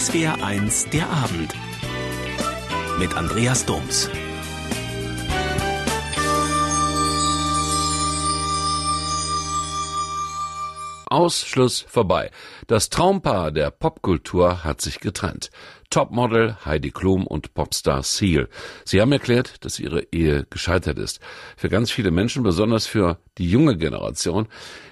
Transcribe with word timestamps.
SWR1 0.00 0.88
der 0.88 1.10
Abend 1.10 1.52
mit 2.98 3.14
Andreas 3.18 3.66
Doms. 3.66 4.08
Ausschluss 11.04 11.82
vorbei. 11.86 12.30
Das 12.66 12.88
Traumpaar 12.88 13.52
der 13.52 13.70
Popkultur 13.70 14.64
hat 14.64 14.80
sich 14.80 15.00
getrennt. 15.00 15.50
Topmodel 15.90 16.56
Heidi 16.64 16.92
Klum 16.92 17.26
und 17.26 17.52
Popstar 17.52 18.02
Seal. 18.02 18.48
Sie 18.86 19.02
haben 19.02 19.12
erklärt, 19.12 19.62
dass 19.66 19.78
ihre 19.78 20.04
Ehe 20.12 20.46
gescheitert 20.48 20.98
ist. 20.98 21.20
Für 21.58 21.68
ganz 21.68 21.90
viele 21.90 22.10
Menschen, 22.10 22.42
besonders 22.42 22.86
für 22.86 23.18
die 23.40 23.50
junge 23.50 23.76
Generation, 23.76 24.46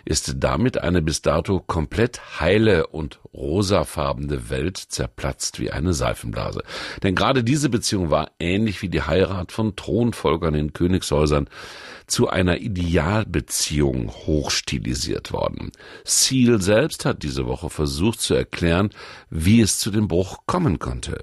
ist 0.04 0.36
damit 0.38 0.78
eine 0.78 1.02
bis 1.02 1.20
dato 1.20 1.60
komplett 1.60 2.40
heile 2.40 2.86
und 2.86 3.20
rosafarbene 3.34 4.48
Welt 4.48 4.78
zerplatzt 4.78 5.60
wie 5.60 5.70
eine 5.70 5.92
Seifenblase. 5.92 6.62
Denn 7.02 7.14
gerade 7.14 7.44
diese 7.44 7.68
Beziehung 7.68 8.10
war 8.10 8.30
ähnlich 8.40 8.80
wie 8.80 8.88
die 8.88 9.02
Heirat 9.02 9.52
von 9.52 9.76
Thronfolgern 9.76 10.54
in 10.54 10.72
Königshäusern 10.72 11.48
zu 12.08 12.28
einer 12.28 12.58
Idealbeziehung 12.58 14.10
hochstilisiert 14.10 15.30
worden. 15.32 15.72
Seal 16.04 16.60
selbst 16.60 17.04
hat 17.04 17.22
diese 17.22 17.46
Woche 17.46 17.68
versucht 17.70 18.20
zu 18.20 18.34
erklären, 18.34 18.90
wie 19.30 19.60
es 19.60 19.78
zu 19.78 19.90
dem 19.90 20.08
Bruch 20.08 20.38
kommen 20.46 20.78
konnte. 20.78 21.22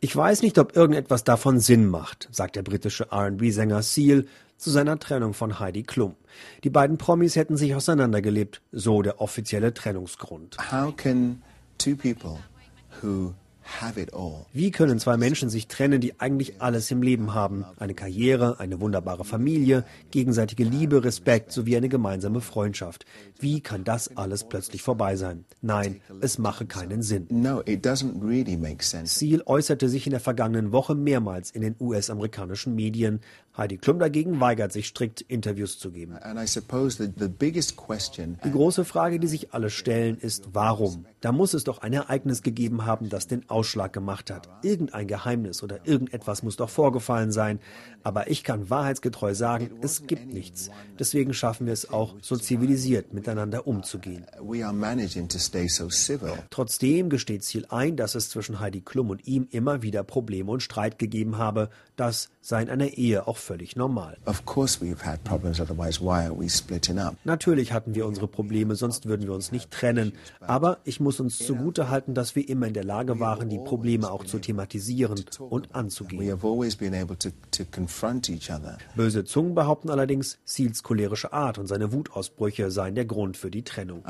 Ich 0.00 0.14
weiß 0.14 0.42
nicht, 0.42 0.58
ob 0.58 0.76
irgendetwas 0.76 1.22
davon 1.22 1.60
Sinn 1.60 1.86
macht, 1.86 2.28
sagt 2.32 2.56
der 2.56 2.62
britische 2.62 3.12
R&B-Sänger 3.12 3.82
Seal 3.94 4.26
zu 4.56 4.70
seiner 4.70 4.98
Trennung 4.98 5.34
von 5.34 5.58
Heidi 5.58 5.82
Klum. 5.82 6.14
Die 6.62 6.70
beiden 6.70 6.96
Promis 6.96 7.36
hätten 7.36 7.56
sich 7.56 7.74
auseinandergelebt, 7.74 8.62
so 8.70 9.02
der 9.02 9.20
offizielle 9.20 9.74
Trennungsgrund. 9.74 10.56
How 10.70 10.94
can 10.96 11.42
two 11.78 11.96
people 11.96 12.38
who 13.02 13.34
wie 14.52 14.70
können 14.70 14.98
zwei 14.98 15.16
Menschen 15.16 15.50
sich 15.50 15.68
trennen, 15.68 16.00
die 16.00 16.20
eigentlich 16.20 16.60
alles 16.60 16.90
im 16.90 17.02
Leben 17.02 17.34
haben? 17.34 17.64
Eine 17.78 17.94
Karriere, 17.94 18.60
eine 18.60 18.80
wunderbare 18.80 19.24
Familie, 19.24 19.84
gegenseitige 20.10 20.64
Liebe, 20.64 21.04
Respekt 21.04 21.52
sowie 21.52 21.76
eine 21.76 21.88
gemeinsame 21.88 22.40
Freundschaft. 22.40 23.04
Wie 23.38 23.60
kann 23.60 23.84
das 23.84 24.16
alles 24.16 24.44
plötzlich 24.44 24.82
vorbei 24.82 25.16
sein? 25.16 25.44
Nein, 25.60 26.00
es 26.20 26.38
mache 26.38 26.66
keinen 26.66 27.02
Sinn. 27.02 27.26
Seal 29.06 29.42
äußerte 29.46 29.88
sich 29.88 30.06
in 30.06 30.12
der 30.12 30.20
vergangenen 30.20 30.72
Woche 30.72 30.94
mehrmals 30.94 31.50
in 31.50 31.62
den 31.62 31.76
US-amerikanischen 31.80 32.74
Medien. 32.74 33.20
Heidi 33.56 33.76
Klum 33.76 33.98
dagegen 33.98 34.40
weigert 34.40 34.72
sich 34.72 34.86
strikt, 34.86 35.20
Interviews 35.20 35.78
zu 35.78 35.90
geben. 35.90 36.16
Die 38.44 38.50
große 38.50 38.84
Frage, 38.86 39.20
die 39.20 39.26
sich 39.26 39.52
alle 39.52 39.68
stellen, 39.68 40.16
ist, 40.18 40.48
warum? 40.54 41.04
Da 41.20 41.32
muss 41.32 41.52
es 41.52 41.64
doch 41.64 41.82
ein 41.82 41.92
Ereignis 41.92 42.42
gegeben 42.42 42.86
haben, 42.86 43.10
das 43.10 43.26
den 43.26 43.48
Ausschlag 43.52 43.92
gemacht 43.92 44.30
hat. 44.30 44.48
Irgendein 44.62 45.06
Geheimnis 45.06 45.62
oder 45.62 45.86
irgendetwas 45.86 46.42
muss 46.42 46.56
doch 46.56 46.70
vorgefallen 46.70 47.30
sein. 47.30 47.60
Aber 48.02 48.28
ich 48.30 48.42
kann 48.42 48.68
wahrheitsgetreu 48.68 49.34
sagen, 49.34 49.70
es 49.80 50.06
gibt 50.06 50.32
nichts. 50.32 50.70
Deswegen 50.98 51.34
schaffen 51.34 51.66
wir 51.66 51.72
es 51.72 51.88
auch, 51.90 52.16
so 52.20 52.36
zivilisiert 52.36 53.12
miteinander 53.14 53.66
umzugehen. 53.66 54.26
Trotzdem 56.50 57.10
gesteht 57.10 57.44
Ziel 57.44 57.66
ein, 57.68 57.96
dass 57.96 58.14
es 58.14 58.28
zwischen 58.28 58.58
Heidi 58.58 58.80
Klum 58.80 59.10
und 59.10 59.26
ihm 59.26 59.46
immer 59.50 59.82
wieder 59.82 60.02
Probleme 60.02 60.50
und 60.50 60.62
Streit 60.62 60.98
gegeben 60.98 61.38
habe. 61.38 61.68
Das 61.94 62.30
sei 62.40 62.62
in 62.62 62.70
einer 62.70 62.88
Ehe 62.88 63.28
auch 63.28 63.36
völlig 63.36 63.76
normal. 63.76 64.16
Natürlich 67.24 67.72
hatten 67.72 67.94
wir 67.94 68.06
unsere 68.06 68.26
Probleme, 68.26 68.74
sonst 68.74 69.06
würden 69.06 69.26
wir 69.26 69.34
uns 69.34 69.52
nicht 69.52 69.70
trennen. 69.70 70.12
Aber 70.40 70.78
ich 70.84 70.98
muss 70.98 71.20
uns 71.20 71.38
zugute 71.38 71.88
halten, 71.90 72.14
dass 72.14 72.34
wir 72.34 72.48
immer 72.48 72.66
in 72.66 72.74
der 72.74 72.84
Lage 72.84 73.20
waren, 73.20 73.41
die 73.48 73.58
Probleme 73.58 74.10
auch 74.10 74.24
zu 74.24 74.38
thematisieren 74.38 75.24
und 75.38 75.74
anzugehen. 75.74 76.18
Böse 78.96 79.24
Zungen 79.24 79.54
behaupten 79.54 79.90
allerdings, 79.90 80.38
Seals 80.44 80.82
cholerische 80.82 81.32
Art 81.32 81.58
und 81.58 81.66
seine 81.66 81.92
Wutausbrüche 81.92 82.70
seien 82.70 82.94
der 82.94 83.04
Grund 83.04 83.36
für 83.36 83.50
die 83.50 83.62
Trennung. 83.62 84.04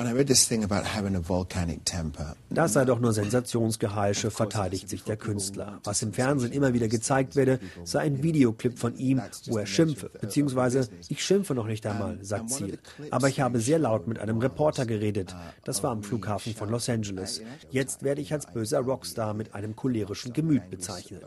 Das 2.51 2.73
sei 2.73 2.85
doch 2.85 3.01
nur 3.01 3.13
Sensationsgeheische, 3.13 4.31
verteidigt 4.31 4.89
sich 4.89 5.05
der 5.05 5.17
Künstler. 5.17 5.81
Was 5.85 6.03
im 6.03 6.13
Fernsehen 6.13 6.53
immer 6.53 6.73
wieder 6.75 6.89
gezeigt 6.89 7.37
werde, 7.37 7.59
sei 7.85 8.01
ein 8.01 8.23
Videoclip 8.23 8.79
von 8.79 8.97
ihm, 8.97 9.21
wo 9.47 9.59
er 9.59 9.67
schimpfe, 9.67 10.11
beziehungsweise 10.21 10.89
ich 11.09 11.25
schimpfe 11.25 11.55
noch 11.55 11.67
nicht 11.67 11.87
einmal, 11.87 12.19
sagt 12.23 12.51
Seal. 12.51 12.79
Aber 13.11 13.29
ich 13.29 13.41
habe 13.41 13.61
sehr 13.61 13.79
laut 13.79 14.07
mit 14.07 14.19
einem 14.19 14.39
Reporter 14.39 14.87
geredet. 14.87 15.35
Das 15.65 15.83
war 15.83 15.91
am 15.91 16.03
Flughafen 16.03 16.55
von 16.55 16.69
Los 16.71 16.89
Angeles. 16.89 17.43
Jetzt 17.71 18.03
werde 18.03 18.21
ich 18.21 18.33
als 18.33 18.47
böser 18.47 18.81
Rockstar 18.81 19.22
mit 19.35 19.55
einem 19.55 19.77
cholerischen 19.77 20.33
Gemüt 20.33 20.69
bezeichnet. 20.71 21.25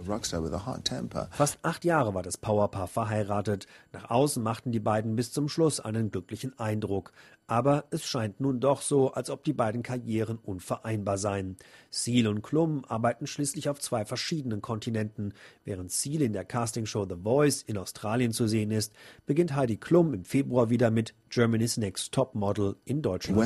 Fast 1.31 1.59
acht 1.61 1.85
Jahre 1.85 2.13
war 2.13 2.23
das 2.23 2.37
Powerpaar 2.37 2.87
verheiratet. 2.87 3.67
Nach 3.93 4.09
außen 4.09 4.43
machten 4.43 4.71
die 4.71 4.79
beiden 4.79 5.15
bis 5.15 5.31
zum 5.31 5.47
Schluss 5.49 5.79
einen 5.79 6.11
glücklichen 6.11 6.57
Eindruck. 6.59 7.11
Aber 7.47 7.85
es 7.91 8.03
scheint 8.03 8.39
nun 8.39 8.59
doch 8.59 8.81
so, 8.81 9.11
als 9.11 9.29
ob 9.29 9.43
die 9.43 9.53
beiden 9.53 9.83
Karrieren 9.83 10.39
unvereinbar 10.41 11.19
seien. 11.19 11.57
Seal 11.91 12.27
und 12.27 12.41
Klum 12.41 12.83
arbeiten 12.85 13.27
schließlich 13.27 13.69
auf 13.69 13.79
zwei 13.79 14.03
verschiedenen 14.03 14.61
Kontinenten. 14.61 15.33
Während 15.63 15.91
Seal 15.91 16.23
in 16.23 16.33
der 16.33 16.43
Castingshow 16.43 17.05
The 17.07 17.21
Voice 17.21 17.61
in 17.61 17.77
Australien 17.77 18.31
zu 18.31 18.47
sehen 18.47 18.71
ist, 18.71 18.93
beginnt 19.27 19.55
Heidi 19.55 19.77
Klum 19.77 20.13
im 20.15 20.25
Februar 20.25 20.71
wieder 20.71 20.89
mit 20.89 21.13
Germany's 21.29 21.77
Next 21.77 22.11
Top 22.11 22.33
Model 22.33 22.77
in 22.83 23.03
Deutschland. 23.03 23.37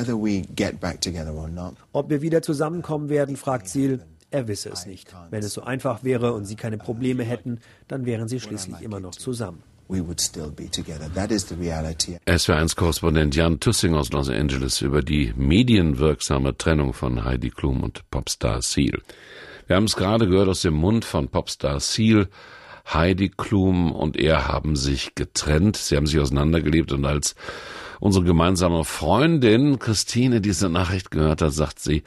Ob 1.92 2.08
wir 2.08 2.22
wieder 2.22 2.40
zusammenkommen 2.40 3.10
werden, 3.10 3.36
fragt 3.36 3.68
Seal. 3.68 4.00
Er 4.30 4.46
wisse 4.46 4.70
es 4.70 4.86
nicht. 4.86 5.12
Wenn 5.30 5.42
es 5.42 5.54
so 5.54 5.62
einfach 5.62 6.04
wäre 6.04 6.32
und 6.32 6.44
sie 6.44 6.54
keine 6.54 6.78
Probleme 6.78 7.24
hätten, 7.24 7.58
dann 7.88 8.06
wären 8.06 8.28
sie 8.28 8.38
schließlich 8.38 8.80
immer 8.80 9.00
noch 9.00 9.12
zusammen. 9.12 9.62
SW1-Korrespondent 12.28 13.34
Jan 13.34 13.58
Tussing 13.58 13.94
aus 13.94 14.12
Los 14.12 14.28
Angeles 14.28 14.82
über 14.82 15.02
die 15.02 15.32
medienwirksame 15.36 16.56
Trennung 16.56 16.92
von 16.92 17.24
Heidi 17.24 17.50
Klum 17.50 17.82
und 17.82 18.08
Popstar 18.12 18.62
Seal. 18.62 19.02
Wir 19.66 19.74
haben 19.74 19.86
es 19.86 19.96
gerade 19.96 20.28
gehört 20.28 20.48
aus 20.48 20.62
dem 20.62 20.74
Mund 20.74 21.04
von 21.04 21.28
Popstar 21.28 21.80
Seal. 21.80 22.28
Heidi 22.86 23.30
Klum 23.30 23.90
und 23.90 24.16
er 24.16 24.46
haben 24.46 24.76
sich 24.76 25.16
getrennt. 25.16 25.76
Sie 25.76 25.96
haben 25.96 26.06
sich 26.06 26.20
auseinandergelebt 26.20 26.92
und 26.92 27.04
als 27.04 27.34
unsere 27.98 28.24
gemeinsame 28.24 28.84
Freundin 28.84 29.80
Christine 29.80 30.40
diese 30.40 30.68
Nachricht 30.68 31.10
gehört 31.10 31.42
hat, 31.42 31.52
sagt 31.52 31.80
sie, 31.80 32.04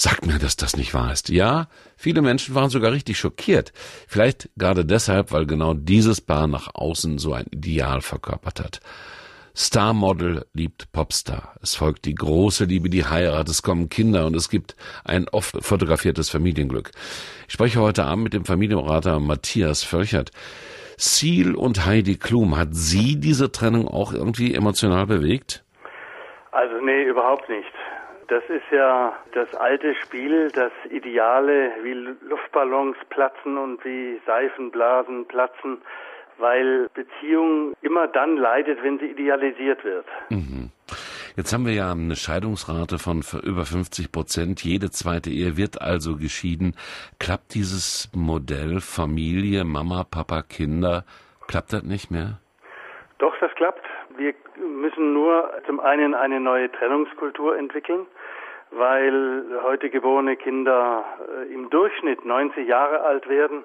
Sagt 0.00 0.26
mir, 0.26 0.38
dass 0.38 0.54
das 0.54 0.76
nicht 0.76 0.94
wahr 0.94 1.12
ist. 1.12 1.28
Ja, 1.28 1.66
viele 1.96 2.22
Menschen 2.22 2.54
waren 2.54 2.70
sogar 2.70 2.92
richtig 2.92 3.18
schockiert. 3.18 3.72
Vielleicht 4.06 4.48
gerade 4.56 4.84
deshalb, 4.84 5.32
weil 5.32 5.44
genau 5.44 5.74
dieses 5.74 6.20
Paar 6.20 6.46
nach 6.46 6.68
außen 6.72 7.18
so 7.18 7.32
ein 7.32 7.46
Ideal 7.50 8.00
verkörpert 8.00 8.60
hat. 8.60 8.80
Starmodel 9.56 10.46
liebt 10.54 10.92
Popstar. 10.92 11.56
Es 11.60 11.74
folgt 11.74 12.04
die 12.04 12.14
große 12.14 12.66
Liebe, 12.66 12.90
die 12.90 13.06
Heirat, 13.06 13.48
es 13.48 13.64
kommen 13.64 13.88
Kinder 13.88 14.26
und 14.26 14.36
es 14.36 14.50
gibt 14.50 14.76
ein 15.04 15.28
oft 15.30 15.64
fotografiertes 15.64 16.30
Familienglück. 16.30 16.92
Ich 17.48 17.54
spreche 17.54 17.80
heute 17.80 18.04
Abend 18.04 18.22
mit 18.22 18.34
dem 18.34 18.44
Familienberater 18.44 19.18
Matthias 19.18 19.82
Völchert. 19.82 20.30
Seal 20.96 21.56
und 21.56 21.86
Heidi 21.86 22.14
Klum, 22.18 22.56
hat 22.56 22.68
Sie 22.70 23.18
diese 23.18 23.50
Trennung 23.50 23.88
auch 23.88 24.12
irgendwie 24.12 24.54
emotional 24.54 25.06
bewegt? 25.06 25.64
Also 26.52 26.76
nee, 26.84 27.02
überhaupt 27.02 27.48
nicht. 27.48 27.66
Das 28.28 28.44
ist 28.48 28.70
ja 28.70 29.14
das 29.32 29.54
alte 29.54 29.94
Spiel, 29.94 30.50
das 30.50 30.72
Ideale 30.90 31.72
wie 31.82 31.94
Luftballons 31.94 32.96
platzen 33.08 33.56
und 33.56 33.82
wie 33.84 34.20
Seifenblasen 34.26 35.26
platzen, 35.26 35.78
weil 36.36 36.88
Beziehung 36.92 37.74
immer 37.80 38.06
dann 38.06 38.36
leidet, 38.36 38.82
wenn 38.82 38.98
sie 38.98 39.06
idealisiert 39.06 39.82
wird. 39.82 40.04
Mhm. 40.28 40.70
Jetzt 41.36 41.52
haben 41.52 41.64
wir 41.64 41.72
ja 41.72 41.92
eine 41.92 42.16
Scheidungsrate 42.16 42.98
von 42.98 43.22
über 43.44 43.64
50 43.64 44.12
Prozent. 44.12 44.62
Jede 44.62 44.90
zweite 44.90 45.30
Ehe 45.30 45.56
wird 45.56 45.80
also 45.80 46.16
geschieden. 46.16 46.74
Klappt 47.18 47.54
dieses 47.54 48.10
Modell 48.14 48.80
Familie, 48.80 49.64
Mama, 49.64 50.04
Papa, 50.04 50.42
Kinder, 50.42 51.04
klappt 51.46 51.72
das 51.72 51.82
nicht 51.84 52.10
mehr? 52.10 52.40
Doch, 53.18 53.34
das 53.40 53.54
klappt. 53.54 53.86
Wir 54.16 54.34
müssen 54.56 55.12
nur 55.12 55.17
einen 55.88 56.14
eine 56.14 56.40
neue 56.40 56.70
Trennungskultur 56.70 57.56
entwickeln 57.56 58.06
weil 58.70 59.44
heute 59.62 59.90
geborene 59.90 60.36
Kinder 60.36 61.04
äh, 61.18 61.52
im 61.52 61.70
Durchschnitt 61.70 62.24
90 62.24 62.68
Jahre 62.68 63.00
alt 63.00 63.28
werden, 63.28 63.64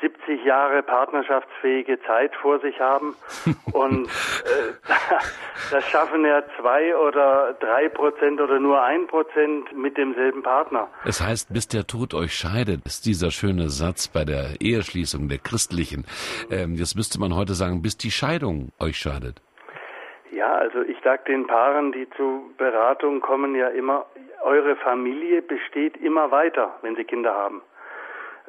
70 0.00 0.44
Jahre 0.44 0.82
partnerschaftsfähige 0.82 2.00
Zeit 2.02 2.34
vor 2.34 2.58
sich 2.58 2.80
haben 2.80 3.14
und 3.72 4.06
äh, 4.06 4.72
das 5.70 5.84
schaffen 5.88 6.24
ja 6.24 6.42
zwei 6.58 6.96
oder 6.96 7.54
drei 7.60 7.88
Prozent 7.88 8.40
oder 8.40 8.58
nur 8.58 8.82
ein 8.82 9.06
Prozent 9.06 9.72
mit 9.76 9.96
demselben 9.96 10.42
Partner. 10.42 10.88
Es 11.04 11.20
heißt, 11.20 11.52
bis 11.52 11.68
der 11.68 11.86
Tod 11.86 12.14
euch 12.14 12.34
scheidet, 12.34 12.84
ist 12.84 13.06
dieser 13.06 13.30
schöne 13.30 13.68
Satz 13.68 14.08
bei 14.08 14.24
der 14.24 14.60
Eheschließung 14.60 15.28
der 15.28 15.38
christlichen. 15.38 16.04
Ähm, 16.50 16.74
jetzt 16.74 16.96
müsste 16.96 17.20
man 17.20 17.36
heute 17.36 17.54
sagen, 17.54 17.80
bis 17.80 17.96
die 17.96 18.10
Scheidung 18.10 18.72
euch 18.80 18.96
scheidet. 18.96 19.40
Ja, 20.42 20.54
also 20.54 20.82
ich 20.82 20.98
sage 21.04 21.22
den 21.28 21.46
Paaren, 21.46 21.92
die 21.92 22.10
zu 22.16 22.52
Beratung 22.58 23.20
kommen, 23.20 23.54
ja 23.54 23.68
immer, 23.68 24.06
eure 24.42 24.74
Familie 24.74 25.40
besteht 25.40 25.96
immer 25.98 26.32
weiter, 26.32 26.74
wenn 26.82 26.96
Sie 26.96 27.04
Kinder 27.04 27.32
haben. 27.32 27.62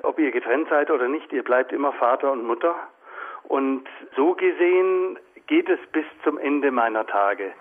Ob 0.01 0.17
ihr 0.17 0.31
getrennt 0.31 0.69
seid 0.69 0.89
oder 0.89 1.07
nicht, 1.07 1.31
ihr 1.31 1.43
bleibt 1.43 1.71
immer 1.71 1.93
Vater 1.93 2.31
und 2.31 2.47
Mutter. 2.47 2.73
Und 3.43 3.87
so 4.15 4.33
gesehen 4.33 5.19
geht 5.45 5.69
es 5.69 5.77
bis 5.91 6.05
zum 6.23 6.39
Ende 6.39 6.71
meiner 6.71 7.05
Tage. 7.05 7.53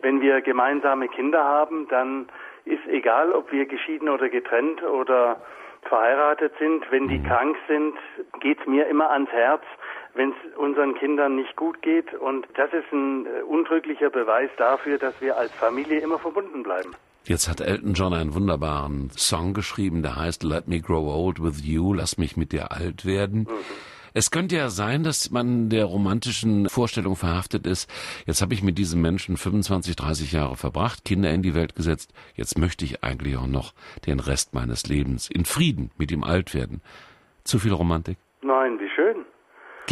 Wenn 0.00 0.20
wir 0.20 0.42
gemeinsame 0.42 1.08
Kinder 1.08 1.42
haben, 1.42 1.88
dann 1.88 2.28
ist 2.64 2.86
egal, 2.86 3.32
ob 3.32 3.50
wir 3.50 3.66
geschieden 3.66 4.08
oder 4.08 4.28
getrennt 4.28 4.80
oder 4.84 5.40
verheiratet 5.88 6.52
sind, 6.60 6.88
wenn 6.92 7.08
die 7.08 7.20
krank 7.20 7.56
sind, 7.66 7.98
geht's 8.38 8.64
mir 8.64 8.86
immer 8.86 9.10
ans 9.10 9.32
Herz, 9.32 9.64
wenn 10.14 10.30
es 10.30 10.56
unseren 10.56 10.94
Kindern 10.94 11.36
nicht 11.36 11.56
gut 11.56 11.80
geht. 11.82 12.12
Und 12.14 12.46
das 12.54 12.72
ist 12.72 12.92
ein 12.92 13.26
äh, 13.26 13.42
untrüglicher 13.42 14.10
Beweis 14.10 14.50
dafür, 14.56 14.98
dass 14.98 15.20
wir 15.20 15.36
als 15.36 15.52
Familie 15.52 16.00
immer 16.00 16.18
verbunden 16.18 16.62
bleiben. 16.62 16.92
Jetzt 17.24 17.48
hat 17.48 17.60
Elton 17.60 17.94
John 17.94 18.12
einen 18.14 18.34
wunderbaren 18.34 19.10
Song 19.10 19.54
geschrieben, 19.54 20.02
der 20.02 20.16
heißt 20.16 20.42
Let 20.42 20.66
Me 20.66 20.80
Grow 20.80 21.06
Old 21.06 21.42
with 21.42 21.64
You, 21.64 21.94
lass 21.94 22.18
mich 22.18 22.36
mit 22.36 22.52
dir 22.52 22.72
alt 22.72 23.04
werden. 23.04 23.46
Mhm. 23.48 23.64
Es 24.14 24.30
könnte 24.30 24.56
ja 24.56 24.68
sein, 24.68 25.04
dass 25.04 25.30
man 25.30 25.70
der 25.70 25.86
romantischen 25.86 26.68
Vorstellung 26.68 27.16
verhaftet 27.16 27.66
ist, 27.66 27.90
jetzt 28.26 28.42
habe 28.42 28.52
ich 28.52 28.62
mit 28.62 28.76
diesem 28.76 29.00
Menschen 29.00 29.36
25, 29.36 29.96
30 29.96 30.32
Jahre 30.32 30.56
verbracht, 30.56 31.04
Kinder 31.04 31.30
in 31.30 31.42
die 31.42 31.54
Welt 31.54 31.74
gesetzt, 31.74 32.12
jetzt 32.34 32.58
möchte 32.58 32.84
ich 32.84 33.02
eigentlich 33.02 33.36
auch 33.36 33.46
noch 33.46 33.72
den 34.06 34.20
Rest 34.20 34.52
meines 34.52 34.86
Lebens 34.86 35.30
in 35.30 35.44
Frieden 35.46 35.92
mit 35.96 36.12
ihm 36.12 36.24
alt 36.24 36.54
werden. 36.54 36.82
Zu 37.44 37.58
viel 37.58 37.72
Romantik? 37.72 38.18
Nein, 38.42 38.78
wie 38.80 38.90
schön. 38.90 39.21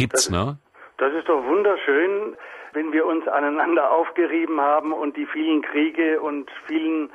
Gibt's, 0.01 0.25
das, 0.25 0.31
ne? 0.31 0.57
Das 0.97 1.13
ist 1.13 1.29
doch 1.29 1.43
wunderschön, 1.45 2.35
wenn 2.73 2.91
wir 2.91 3.05
uns 3.05 3.27
aneinander 3.27 3.91
aufgerieben 3.91 4.59
haben 4.59 4.93
und 4.93 5.15
die 5.17 5.25
vielen 5.25 5.61
Kriege 5.61 6.21
und 6.21 6.49
vielen 6.67 7.11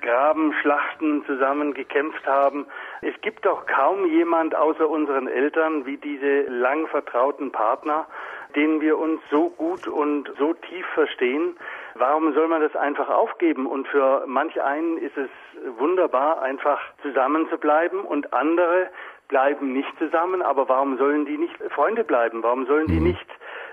Grabenschlachten 0.00 1.24
zusammen 1.24 1.74
gekämpft 1.74 2.26
haben. 2.26 2.66
Es 3.02 3.18
gibt 3.22 3.46
doch 3.46 3.66
kaum 3.66 4.06
jemand 4.06 4.54
außer 4.54 4.88
unseren 4.88 5.26
Eltern 5.28 5.86
wie 5.86 5.96
diese 5.96 6.42
lang 6.42 6.86
vertrauten 6.88 7.50
Partner, 7.52 8.06
denen 8.54 8.80
wir 8.80 8.98
uns 8.98 9.20
so 9.30 9.50
gut 9.50 9.88
und 9.88 10.30
so 10.38 10.54
tief 10.54 10.86
verstehen. 10.94 11.56
Warum 11.94 12.34
soll 12.34 12.48
man 12.48 12.60
das 12.60 12.76
einfach 12.76 13.08
aufgeben? 13.08 13.66
Und 13.66 13.88
für 13.88 14.24
manch 14.26 14.60
einen 14.60 14.98
ist 14.98 15.16
es 15.16 15.30
wunderbar, 15.78 16.42
einfach 16.42 16.80
zusammen 17.02 17.48
zu 17.48 17.58
bleiben 17.58 18.00
und 18.00 18.32
andere 18.32 18.90
bleiben 19.28 19.72
nicht 19.72 19.92
zusammen. 19.98 20.42
Aber 20.42 20.68
warum 20.68 20.98
sollen 20.98 21.26
die 21.26 21.38
nicht 21.38 21.56
Freunde 21.74 22.04
bleiben? 22.04 22.42
Warum 22.42 22.66
sollen 22.66 22.86
die 22.86 23.00
mhm. 23.00 23.08
nicht 23.08 23.26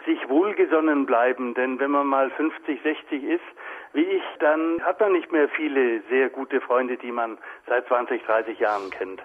sich 0.06 0.30
wohlgesonnen 0.30 1.06
bleiben? 1.06 1.54
Denn 1.54 1.80
wenn 1.80 1.92
man 1.92 2.08
mal 2.08 2.30
50, 2.32 2.82
60 2.82 3.24
ist, 3.24 3.42
wie 3.94 4.04
ich, 4.04 4.24
dann 4.40 4.82
hat 4.84 5.00
man 5.00 5.14
nicht 5.14 5.32
mehr 5.32 5.48
viele 5.50 6.02
sehr 6.10 6.30
gute 6.30 6.62
Freunde, 6.62 6.98
die 6.98 7.12
man 7.12 7.38
seit 7.68 7.88
20, 7.88 8.24
30 8.24 8.60
Jahren 8.60 8.90
kennt. 8.90 9.22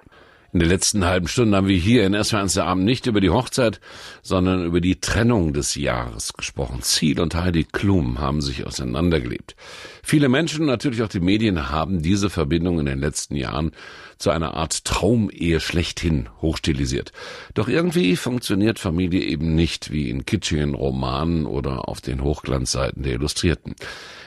In 0.50 0.61
der 0.61 0.69
letzten 0.69 1.05
halben 1.05 1.29
Stunde 1.29 1.59
haben 1.59 1.69
wir 1.69 1.77
hier 1.77 2.06
in 2.06 2.17
SW1 2.17 2.55
der 2.55 2.65
Abend 2.65 2.87
nicht 2.87 3.05
über 3.05 3.21
die 3.21 3.29
Hochzeit, 3.29 3.81
sondern 4.23 4.65
über 4.65 4.81
die 4.81 4.99
Trennung 4.99 5.53
des 5.53 5.75
Jahres 5.75 6.33
gesprochen. 6.33 6.81
Ziel 6.81 7.21
und 7.21 7.35
Heidi 7.35 7.65
Klum 7.65 8.19
haben 8.19 8.41
sich 8.41 8.67
auseinandergelebt. 8.67 9.56
Viele 10.03 10.31
Menschen, 10.31 10.65
natürlich 10.65 11.03
auch 11.03 11.09
die 11.09 11.21
Medien, 11.21 11.69
haben 11.69 12.00
diese 12.00 12.31
Verbindung 12.31 12.81
in 12.81 12.87
den 12.87 12.99
letzten 12.99 13.37
Jahren 13.37 13.73
zu 14.17 14.31
einer 14.31 14.55
Art 14.55 14.87
Traumehe 14.87 15.61
schlechthin 15.61 16.31
hochstilisiert. 16.41 17.12
Doch 17.53 17.69
irgendwie 17.69 18.17
funktioniert 18.17 18.79
Familie 18.79 19.25
eben 19.25 19.55
nicht 19.55 19.93
wie 19.93 20.09
in 20.09 20.25
kitschigen 20.25 20.75
Romanen 20.75 21.45
oder 21.45 21.91
auf 21.91 22.00
den 22.00 22.23
Hochglanzseiten 22.23 23.03
der 23.03 23.12
Illustrierten. 23.12 23.75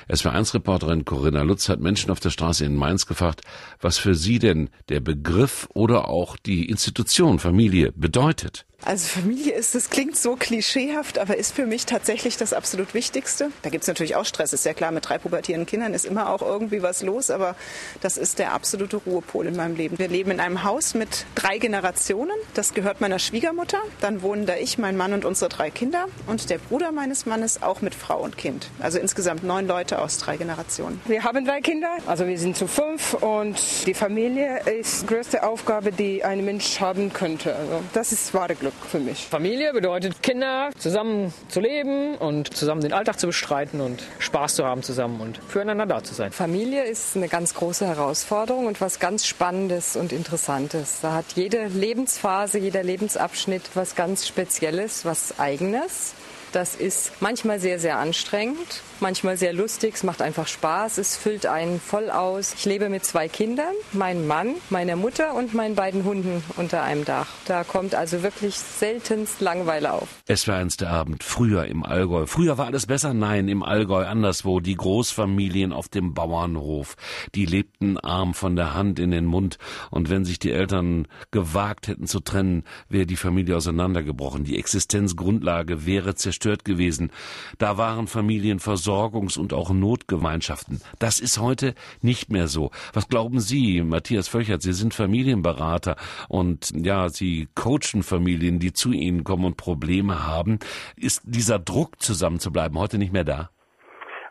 SW1-Reporterin 0.10 1.06
Corinna 1.06 1.42
Lutz 1.44 1.70
hat 1.70 1.80
Menschen 1.80 2.12
auf 2.12 2.20
der 2.20 2.30
Straße 2.30 2.66
in 2.66 2.76
Mainz 2.76 3.06
gefragt, 3.06 3.42
was 3.80 3.98
für 3.98 4.16
sie 4.16 4.40
denn 4.40 4.70
der 4.90 5.00
Begriff 5.00 5.68
oder 5.74 6.08
auch 6.08 6.38
die 6.38 6.70
Institution 6.70 7.40
Familie 7.40 7.92
bedeutet. 7.92 8.66
Also 8.84 9.08
Familie 9.08 9.54
ist, 9.54 9.76
das 9.76 9.92
klingt 9.92 10.18
so 10.18 10.36
klischeehaft, 10.36 11.20
aber 11.20 11.38
ist 11.38 11.54
für 11.54 11.68
mich 11.68 11.86
tatsächlich 11.86 12.38
das 12.38 12.52
absolut 12.52 12.96
Wichtigste. 12.96 13.52
Da 13.62 13.70
gibt 13.70 13.84
es 13.84 13.88
natürlich 13.88 14.16
auch 14.16 14.26
Stress, 14.26 14.54
ist 14.54 14.66
ja 14.66 14.74
klar, 14.74 14.92
mit 14.92 15.08
drei 15.08 15.20
pubertierenden 15.20 15.68
Kindern 15.68 15.94
ist 15.94 16.06
immer 16.06 16.30
auch 16.30 16.42
irgendwie 16.42 16.82
was 16.82 17.04
los, 17.04 17.30
aber 17.30 17.56
das 18.02 18.18
ist 18.18 18.40
der 18.40 18.54
absolute 18.54 18.98
Ruhepol 18.98 19.46
in 19.46 19.56
meinem 19.56 19.76
Leben. 19.76 20.00
Wir 20.00 20.08
leben 20.08 20.32
in 20.32 20.40
einem 20.40 20.64
Haus 20.64 20.96
mit 20.96 21.26
drei 21.36 21.60
Generationen. 21.60 22.36
Das 22.56 22.74
gehört 22.74 23.02
meiner 23.02 23.20
Schwiegermutter. 23.20 23.78
Dann 24.00 24.24
wohnen 24.24 24.48
da 24.48 24.56
ich, 24.56 24.80
mein 24.80 24.98
Mann 24.98 25.14
und 25.14 25.26
unsere 25.26 25.50
drei 25.50 25.70
Kinder 25.70 26.08
und 26.26 26.50
der 26.50 26.58
Bruder 26.58 26.92
meines 26.92 27.28
Mannes 27.28 27.62
auch 27.62 27.82
mit 27.82 27.94
Frau 27.94 28.20
und 28.20 28.38
Kind. 28.38 28.70
Also 28.80 28.98
insgesamt 28.98 29.44
neun 29.44 29.68
Leute 29.68 30.00
aus 30.00 30.18
drei 30.18 30.38
Generationen. 30.38 31.00
Wir 31.06 31.24
haben 31.24 31.46
drei 31.46 31.62
Kinder, 31.62 31.90
also 32.08 32.26
wir 32.26 32.40
sind 32.40 32.58
zu 32.58 32.66
fünf 32.66 33.14
und 33.14 33.86
die 33.86 33.94
Familie 33.94 34.62
ist 34.62 35.04
die 35.04 35.06
größte 35.08 35.44
Aufgabe, 35.44 35.92
die 35.92 36.24
ein 36.24 36.44
Mensch 36.44 36.80
haben 36.80 37.14
könnte. 37.14 37.56
Also 37.56 37.84
das 37.94 38.12
ist 38.12 38.34
wahre 38.34 38.56
Glück 38.56 38.71
für 38.88 39.00
mich. 39.00 39.26
Familie 39.28 39.74
bedeutet 39.74 40.22
Kinder 40.22 40.70
zusammen 40.78 41.34
zu 41.48 41.60
leben 41.60 42.16
und 42.16 42.54
zusammen 42.54 42.82
den 42.82 42.94
Alltag 42.94 43.20
zu 43.20 43.28
bestreiten 43.28 43.82
und 43.82 44.04
Spaß 44.20 44.56
zu 44.56 44.66
haben 44.66 44.84
zusammen 44.84 45.22
und 45.22 45.40
füreinander 45.48 45.86
da 45.86 46.04
zu 46.04 46.14
sein. 46.14 46.32
Familie 46.32 46.84
ist 46.84 47.16
eine 47.16 47.30
ganz 47.30 47.54
große 47.54 47.88
Herausforderung 47.88 48.66
und 48.66 48.82
was 48.82 49.00
ganz 49.00 49.26
Spannendes 49.26 49.96
und 49.96 50.12
Interessantes. 50.12 51.00
Da 51.02 51.14
hat 51.14 51.26
jede 51.36 51.68
Lebensphase, 51.68 52.60
jeder 52.60 52.84
Lebensabschnitt 52.84 53.64
was 53.74 53.96
ganz 53.96 54.28
Spezielles, 54.28 55.06
was 55.06 55.40
Eigenes. 55.40 56.14
Das 56.52 56.76
ist 56.76 57.14
manchmal 57.22 57.62
sehr, 57.62 57.80
sehr 57.80 57.98
anstrengend, 57.98 58.82
manchmal 59.00 59.38
sehr 59.38 59.54
lustig. 59.54 59.94
Es 59.96 60.04
macht 60.04 60.22
einfach 60.22 60.48
Spaß. 60.48 60.98
Es 60.98 61.16
füllt 61.16 61.46
einen 61.46 61.80
voll 61.80 62.10
aus. 62.10 62.54
Ich 62.56 62.66
lebe 62.66 62.90
mit 62.90 63.06
zwei 63.06 63.30
Kindern, 63.30 63.74
meinem 63.94 64.28
Mann, 64.28 64.56
meiner 64.70 64.98
Mutter 64.98 65.34
und 65.34 65.54
meinen 65.54 65.76
beiden 65.76 66.04
Hunden 66.04 66.44
unter 66.58 66.84
einem 66.84 67.06
Dach. 67.06 67.28
Da 67.46 67.64
kommt 67.64 67.96
also 67.96 68.22
wirklich 68.22 68.56
seltenst 68.56 69.40
Langeweile 69.40 69.94
auf. 69.94 70.10
Es 70.28 70.46
war 70.50 70.58
eins 70.58 70.76
der 70.76 70.90
Abend 70.90 71.24
früher 71.24 71.68
im 71.68 71.86
Allgäu. 71.86 72.26
Früher 72.26 72.58
war 72.58 72.66
alles 72.66 72.86
besser? 72.86 73.14
Nein, 73.14 73.48
im 73.48 73.64
Allgäu 73.64 74.06
anderswo. 74.06 74.60
Die 74.60 74.76
Großfamilien 74.76 75.72
auf 75.72 75.88
dem 75.88 76.14
Bauernhof. 76.14 76.98
Die 77.34 77.46
lebten 77.46 77.98
arm 77.98 78.34
von 78.34 78.58
der 78.58 78.74
Hand 78.74 79.00
in 79.00 79.12
den 79.12 79.26
Mund. 79.26 79.58
Und 79.90 80.10
wenn 80.10 80.26
sich 80.26 80.38
die 80.38 80.52
Eltern 80.52 81.08
gewagt 81.32 81.88
hätten 81.88 82.08
zu 82.08 82.20
trennen, 82.20 82.66
wäre 82.90 83.06
die 83.06 83.16
Familie 83.16 83.56
auseinandergebrochen. 83.56 84.44
Die 84.44 84.60
Existenzgrundlage 84.60 85.86
wäre 85.86 86.14
zerstört 86.16 86.41
zerstört 86.42 86.66
gewesen. 86.66 87.12
Da 87.60 87.78
waren 87.78 88.08
Familien 88.08 88.60
und 88.62 89.54
auch 89.54 89.72
Notgemeinschaften. 89.72 90.82
Das 91.00 91.20
ist 91.20 91.40
heute 91.40 91.74
nicht 92.02 92.32
mehr 92.32 92.48
so. 92.48 92.72
Was 92.94 93.08
glauben 93.08 93.40
Sie, 93.40 93.82
Matthias 93.84 94.28
Völchert? 94.28 94.62
Sie 94.62 94.74
sind 94.74 94.94
Familienberater 94.94 95.96
und 96.30 96.72
ja, 96.74 97.10
Sie 97.10 97.48
coachen 97.56 98.04
Familien, 98.04 98.60
die 98.60 98.74
zu 98.74 98.92
Ihnen 98.92 99.24
kommen 99.24 99.46
und 99.46 99.58
Probleme 99.58 100.28
haben. 100.28 100.60
Ist 100.98 101.22
dieser 101.26 101.60
Druck 101.60 102.00
zusammenzubleiben 102.00 102.78
heute 102.80 102.98
nicht 102.98 103.14
mehr 103.14 103.24
da? 103.24 103.50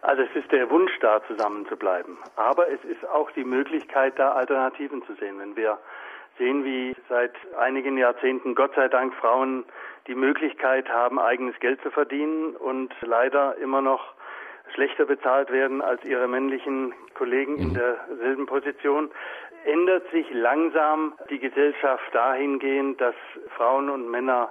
Also 0.03 0.23
es 0.23 0.35
ist 0.35 0.51
der 0.51 0.69
Wunsch 0.71 0.93
da, 1.01 1.21
zusammen 1.29 1.67
zu 1.69 1.77
bleiben. 1.77 2.19
Aber 2.37 2.69
es 2.69 2.83
ist 2.85 3.07
auch 3.09 3.31
die 3.33 3.45
Möglichkeit, 3.45 4.19
da 4.19 4.33
Alternativen 4.33 5.03
zu 5.07 5.15
sehen. 5.15 5.39
Wenn 5.39 5.57
wir 5.57 5.79
sehen, 6.39 6.65
wie 6.65 6.97
seit 7.09 7.33
einigen 7.59 7.99
Jahrzehnten 7.99 8.55
Gott 8.55 8.75
sei 8.75 8.89
Dank 8.89 9.15
Frauen 9.15 9.65
die 10.07 10.15
Möglichkeit 10.15 10.89
haben, 10.89 11.19
eigenes 11.19 11.59
Geld 11.61 11.81
zu 11.83 11.91
verdienen 11.91 12.57
und 12.57 12.93
leider 13.01 13.57
immer 13.59 13.81
noch 13.81 14.15
schlechter 14.75 15.05
bezahlt 15.05 15.51
werden 15.51 15.83
als 15.83 16.05
ihre 16.05 16.29
männlichen 16.29 16.93
Kollegen 17.15 17.57
in 17.59 17.69
mhm. 17.71 17.75
derselben 17.75 18.47
Position, 18.47 19.11
ändert 19.65 20.11
sich 20.11 20.27
langsam 20.33 21.15
die 21.29 21.39
Gesellschaft 21.39 22.05
dahingehend, 22.13 23.01
dass 23.01 23.15
Frauen 23.57 23.91
und 23.91 24.11
Männer 24.11 24.51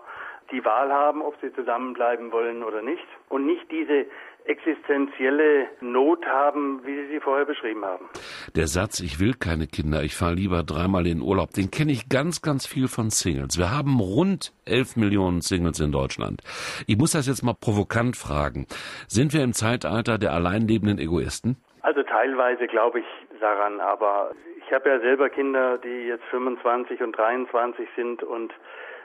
die 0.52 0.64
Wahl 0.66 0.92
haben, 0.92 1.22
ob 1.22 1.36
sie 1.42 1.54
zusammenbleiben 1.54 2.32
wollen 2.32 2.64
oder 2.64 2.82
nicht 2.82 3.06
und 3.30 3.46
nicht 3.46 3.70
diese 3.72 4.06
existenzielle 4.50 5.68
Not 5.80 6.26
haben, 6.26 6.82
wie 6.84 6.96
Sie 6.96 7.08
sie 7.14 7.20
vorher 7.20 7.46
beschrieben 7.46 7.86
haben. 7.86 8.10
Der 8.56 8.68
Satz, 8.68 9.00
ich 9.00 9.20
will 9.20 9.34
keine 9.34 9.68
Kinder, 9.68 10.02
ich 10.02 10.16
fahre 10.16 10.34
lieber 10.34 10.64
dreimal 10.64 11.06
in 11.06 11.22
Urlaub, 11.22 11.52
den 11.52 11.70
kenne 11.70 11.92
ich 11.92 12.10
ganz, 12.10 12.42
ganz 12.42 12.66
viel 12.66 12.88
von 12.88 13.12
Singles. 13.12 13.60
Wir 13.60 13.72
haben 13.72 14.00
rund 14.00 14.52
elf 14.66 14.96
Millionen 14.98 15.42
Singles 15.42 15.80
in 15.80 15.92
Deutschland. 15.92 16.42
Ich 16.88 16.98
muss 16.98 17.12
das 17.12 17.28
jetzt 17.28 17.44
mal 17.44 17.54
provokant 17.54 18.18
fragen. 18.18 18.66
Sind 19.08 19.34
wir 19.34 19.44
im 19.44 19.54
Zeitalter 19.54 20.18
der 20.18 20.34
alleinlebenden 20.34 20.98
Egoisten? 20.98 21.58
Also 21.82 22.02
teilweise 22.02 22.66
glaube 22.68 23.02
ich 23.02 23.06
daran, 23.40 23.80
aber 23.80 24.32
ich 24.58 24.74
habe 24.74 24.90
ja 24.90 25.00
selber 25.00 25.30
Kinder, 25.30 25.78
die 25.78 26.08
jetzt 26.08 26.26
25 26.32 27.02
und 27.02 27.16
23 27.18 27.88
sind 27.96 28.24
und 28.24 28.52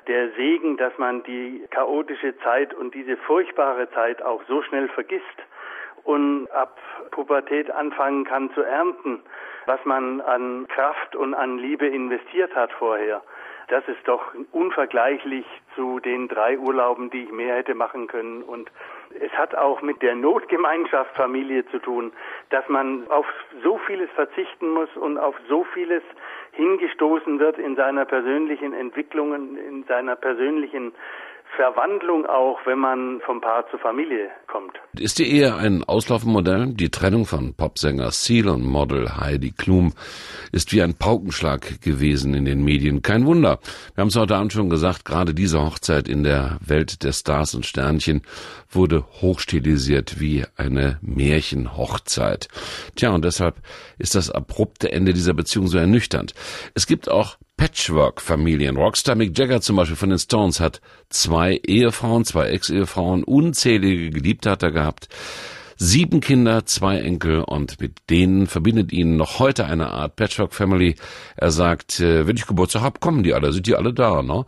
der 0.07 0.31
Segen, 0.33 0.77
dass 0.77 0.97
man 0.99 1.23
die 1.23 1.65
chaotische 1.71 2.37
Zeit 2.39 2.75
und 2.75 2.95
diese 2.95 3.17
furchtbare 3.17 3.91
Zeit 3.91 4.23
auch 4.23 4.43
so 4.49 4.63
schnell 4.63 4.89
vergisst 4.89 5.25
und 6.05 6.49
ab 6.51 6.79
Pubertät 7.11 7.71
anfangen 7.71 8.25
kann 8.25 8.53
zu 8.55 8.63
ernten, 8.63 9.23
was 9.67 9.83
man 9.85 10.21
an 10.21 10.69
Kraft 10.69 11.17
und 11.17 11.35
an 11.35 11.59
Liebe 11.59 11.87
investiert 11.87 12.55
hat 12.55 12.73
vorher. 12.73 13.23
Das 13.69 13.87
ist 13.89 14.07
doch 14.07 14.23
unvergleichlich 14.53 15.47
zu 15.75 15.99
den 16.01 16.29
drei 16.29 16.59
Urlauben, 16.59 17.11
die 17.11 17.25
ich 17.25 17.33
mehr 17.33 17.57
hätte 17.57 17.75
machen 17.75 18.07
können. 18.07 18.43
Und 18.43 18.71
es 19.21 19.33
hat 19.33 19.55
auch 19.55 19.83
mit 19.83 20.03
der 20.03 20.15
Notgemeinschaft 20.15 21.15
Familie 21.17 21.67
zu 21.67 21.79
tun, 21.79 22.13
dass 22.51 22.69
man 22.69 23.09
auf 23.09 23.27
so 23.63 23.79
vieles 23.79 24.11
verzichten 24.11 24.71
muss 24.71 24.89
und 24.97 25.19
auf 25.19 25.35
so 25.49 25.65
vieles 25.65 26.03
hingestoßen 26.53 27.39
wird 27.39 27.59
in 27.59 27.77
seiner 27.77 28.05
persönlichen 28.05 28.73
Entwicklung, 28.73 29.35
in 29.57 29.85
seiner 29.85 30.17
persönlichen 30.17 30.93
Verwandlung 31.57 32.27
auch, 32.27 32.59
wenn 32.65 32.79
man 32.79 33.21
vom 33.25 33.41
Paar 33.41 33.69
zur 33.71 33.79
Familie 33.79 34.31
kommt. 34.47 34.73
Ist 34.99 35.19
die 35.19 35.31
Ehe 35.31 35.55
ein 35.55 35.85
Auslaufmodell? 35.85 36.75
Die 36.75 36.91
Trennung 36.91 37.27
von 37.27 37.55
Popsänger 37.55 38.11
Seal 38.11 38.49
und 38.49 38.65
Model 38.65 39.17
Heidi 39.17 39.53
Klum 39.53 39.93
ist 40.53 40.73
wie 40.73 40.83
ein 40.83 40.95
Paukenschlag 40.95 41.81
gewesen 41.81 42.35
in 42.35 42.45
den 42.45 42.65
Medien. 42.65 43.03
Kein 43.03 43.27
Wunder. 43.27 43.59
Wir 43.95 44.03
haben 44.03 44.09
es 44.09 44.17
heute 44.17 44.37
Abend 44.37 44.53
schon 44.53 44.71
gesagt, 44.71 45.05
gerade 45.05 45.35
diese 45.35 45.61
Hochzeit 45.65 46.09
in 46.09 46.25
der 46.25 46.59
Welt 46.65 47.03
der 47.03 47.13
Stars 47.13 47.55
und 47.55 47.67
Sternchen 47.67 48.23
wurde 48.71 49.05
hochstilisiert 49.21 50.21
wie 50.21 50.45
eine 50.57 50.99
Märchenhochzeit. 51.03 52.49
Tja, 52.97 53.11
und 53.11 53.25
deshalb 53.25 53.57
ist 53.99 54.15
das 54.15 54.31
abrupte 54.31 54.93
Ende 54.93 55.13
dieser 55.13 55.35
Beziehung 55.35 55.67
so 55.67 55.79
ernüchternd. 55.79 56.35
Es 56.75 56.87
gibt 56.87 57.09
auch 57.09 57.37
Patchwork-Familien. 57.57 58.77
Rockstar 58.77 59.15
Mick 59.15 59.39
Jagger 59.39 59.61
zum 59.61 59.77
Beispiel 59.77 59.97
von 59.97 60.11
den 60.11 60.19
Stones 60.19 60.61
hat 60.61 60.81
zwei 61.09 61.61
Ehefrauen, 61.67 62.25
zwei 62.25 62.49
Ex-Ehefrauen, 62.49 63.25
unzählige 63.25 64.11
Geliebte 64.11 64.51
hat 64.51 64.63
er 64.63 64.73
gehabt. 64.73 65.09
Sieben 65.77 66.21
Kinder, 66.21 66.67
zwei 66.67 67.01
Enkel 67.01 67.43
und 67.43 67.81
mit 67.81 67.99
denen 68.09 68.47
verbindet 68.47 68.93
ihn 68.93 69.17
noch 69.17 69.41
heute 69.41 69.65
eine 69.65 69.91
Art 69.91 70.15
Patchwork 70.17 70.55
Family. 70.55 70.95
Er 71.37 71.51
sagt, 71.51 71.99
äh, 72.01 72.27
wenn 72.27 72.37
ich 72.37 72.47
Geburtstag 72.47 72.83
habe, 72.83 73.01
kommen 73.01 73.25
die 73.25 73.35
alle, 73.35 73.53
sind 73.53 73.67
die 73.67 73.75
alle 73.75 73.93
da. 73.93 74.23
Ne? 74.23 74.45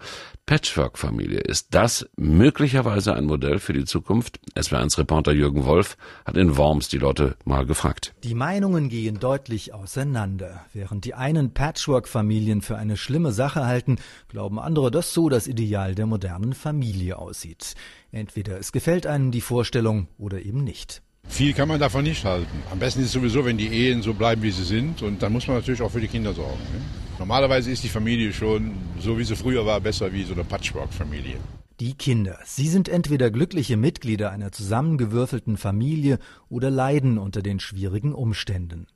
Patchwork-Familie. 0.47 1.41
Ist 1.41 1.75
das 1.75 2.09
möglicherweise 2.17 3.15
ein 3.15 3.25
Modell 3.25 3.59
für 3.59 3.73
die 3.73 3.85
Zukunft? 3.85 4.39
SW1-Reporter 4.55 5.33
Jürgen 5.33 5.65
Wolf 5.65 5.97
hat 6.25 6.37
in 6.37 6.57
Worms 6.57 6.89
die 6.89 6.99
Leute 6.99 7.37
mal 7.45 7.67
gefragt. 7.67 8.15
Die 8.23 8.37
Meinungen 8.37 8.89
gehen 8.89 9.19
deutlich 9.19 9.75
auseinander. 9.75 10.65
Während 10.73 11.05
die 11.05 11.15
einen 11.15 11.53
Patchwork-Familien 11.53 12.63
für 12.63 12.77
eine 12.77 12.97
schlimme 12.97 13.33
Sache 13.33 13.67
halten, 13.67 13.97
glauben 14.29 14.61
andere, 14.61 14.93
dass 14.93 15.13
so 15.13 15.29
das 15.29 15.49
Ideal 15.49 15.97
der 15.97 16.07
modernen 16.07 16.55
Familie 16.55 17.19
aussieht. 17.19 17.75
Entweder 18.13 18.57
es 18.61 18.71
gefällt 18.71 19.09
einem 19.09 19.33
die 19.33 19.41
Vorstellung 19.41 20.07
oder 20.17 20.41
eben 20.43 20.63
nicht. 20.63 21.03
Viel 21.29 21.55
kann 21.55 21.67
man 21.67 21.81
davon 21.81 22.05
nicht 22.05 22.25
halten. 22.25 22.63
Am 22.71 22.79
besten 22.79 23.01
ist 23.01 23.07
es 23.07 23.13
sowieso, 23.13 23.45
wenn 23.45 23.59
die 23.59 23.67
Ehen 23.67 24.01
so 24.01 24.15
bleiben, 24.15 24.43
wie 24.43 24.53
sie 24.53 24.65
sind. 24.65 25.03
Und 25.03 25.23
dann 25.23 25.33
muss 25.33 25.49
man 25.49 25.57
natürlich 25.57 25.83
auch 25.83 25.91
für 25.91 26.01
die 26.01 26.07
Kinder 26.07 26.33
sorgen. 26.35 26.63
Ne? 26.73 27.06
Normalerweise 27.19 27.71
ist 27.71 27.83
die 27.83 27.89
Familie 27.89 28.33
schon, 28.33 28.73
so 29.01 29.19
wie 29.19 29.25
sie 29.25 29.37
früher 29.37 29.65
war, 29.65 29.81
besser 29.81 30.13
wie 30.13 30.25
so 30.25 30.35
eine 30.35 30.45
Patchwork-Familie. 30.45 31.37
Die 31.81 31.95
Kinder. 31.95 32.39
Sie 32.45 32.69
sind 32.69 32.89
entweder 32.89 33.31
glückliche 33.31 33.77
Mitglieder 33.77 34.31
einer 34.31 34.53
zusammengewürfelten 34.53 35.57
Familie 35.57 36.19
oder 36.49 36.71
leiden 36.71 37.19
unter 37.19 37.43
den 37.43 37.59
schwierigen 37.59 38.15
Umständen. 38.15 38.87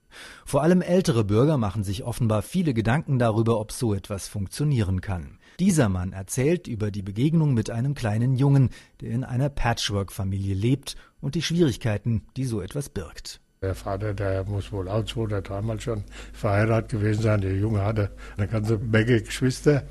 Vor 0.44 0.62
allem 0.62 0.82
ältere 0.82 1.24
Bürger 1.24 1.56
machen 1.56 1.84
sich 1.84 2.04
offenbar 2.04 2.42
viele 2.42 2.74
Gedanken 2.74 3.18
darüber, 3.18 3.58
ob 3.58 3.72
so 3.72 3.94
etwas 3.94 4.28
funktionieren 4.28 5.00
kann. 5.00 5.38
Dieser 5.58 5.88
Mann 5.88 6.12
erzählt 6.12 6.68
über 6.68 6.90
die 6.90 7.02
Begegnung 7.02 7.54
mit 7.54 7.70
einem 7.70 7.94
kleinen 7.94 8.34
Jungen, 8.34 8.70
der 9.00 9.10
in 9.10 9.24
einer 9.24 9.48
Patchwork-Familie 9.48 10.54
lebt 10.54 10.96
und 11.20 11.34
die 11.34 11.42
Schwierigkeiten, 11.42 12.22
die 12.36 12.44
so 12.44 12.60
etwas 12.60 12.88
birgt. 12.88 13.40
Der 13.62 13.74
Vater, 13.74 14.14
der 14.14 14.44
muss 14.44 14.72
wohl 14.72 14.88
auch 14.88 15.04
zwei 15.04 15.20
oder 15.20 15.42
dreimal 15.42 15.78
schon 15.78 16.04
verheiratet 16.32 16.92
gewesen 16.92 17.20
sein. 17.20 17.42
Der 17.42 17.54
Junge 17.54 17.84
hatte 17.84 18.10
eine 18.38 18.48
ganze 18.48 18.78
Menge 18.78 19.20
Geschwister. 19.20 19.82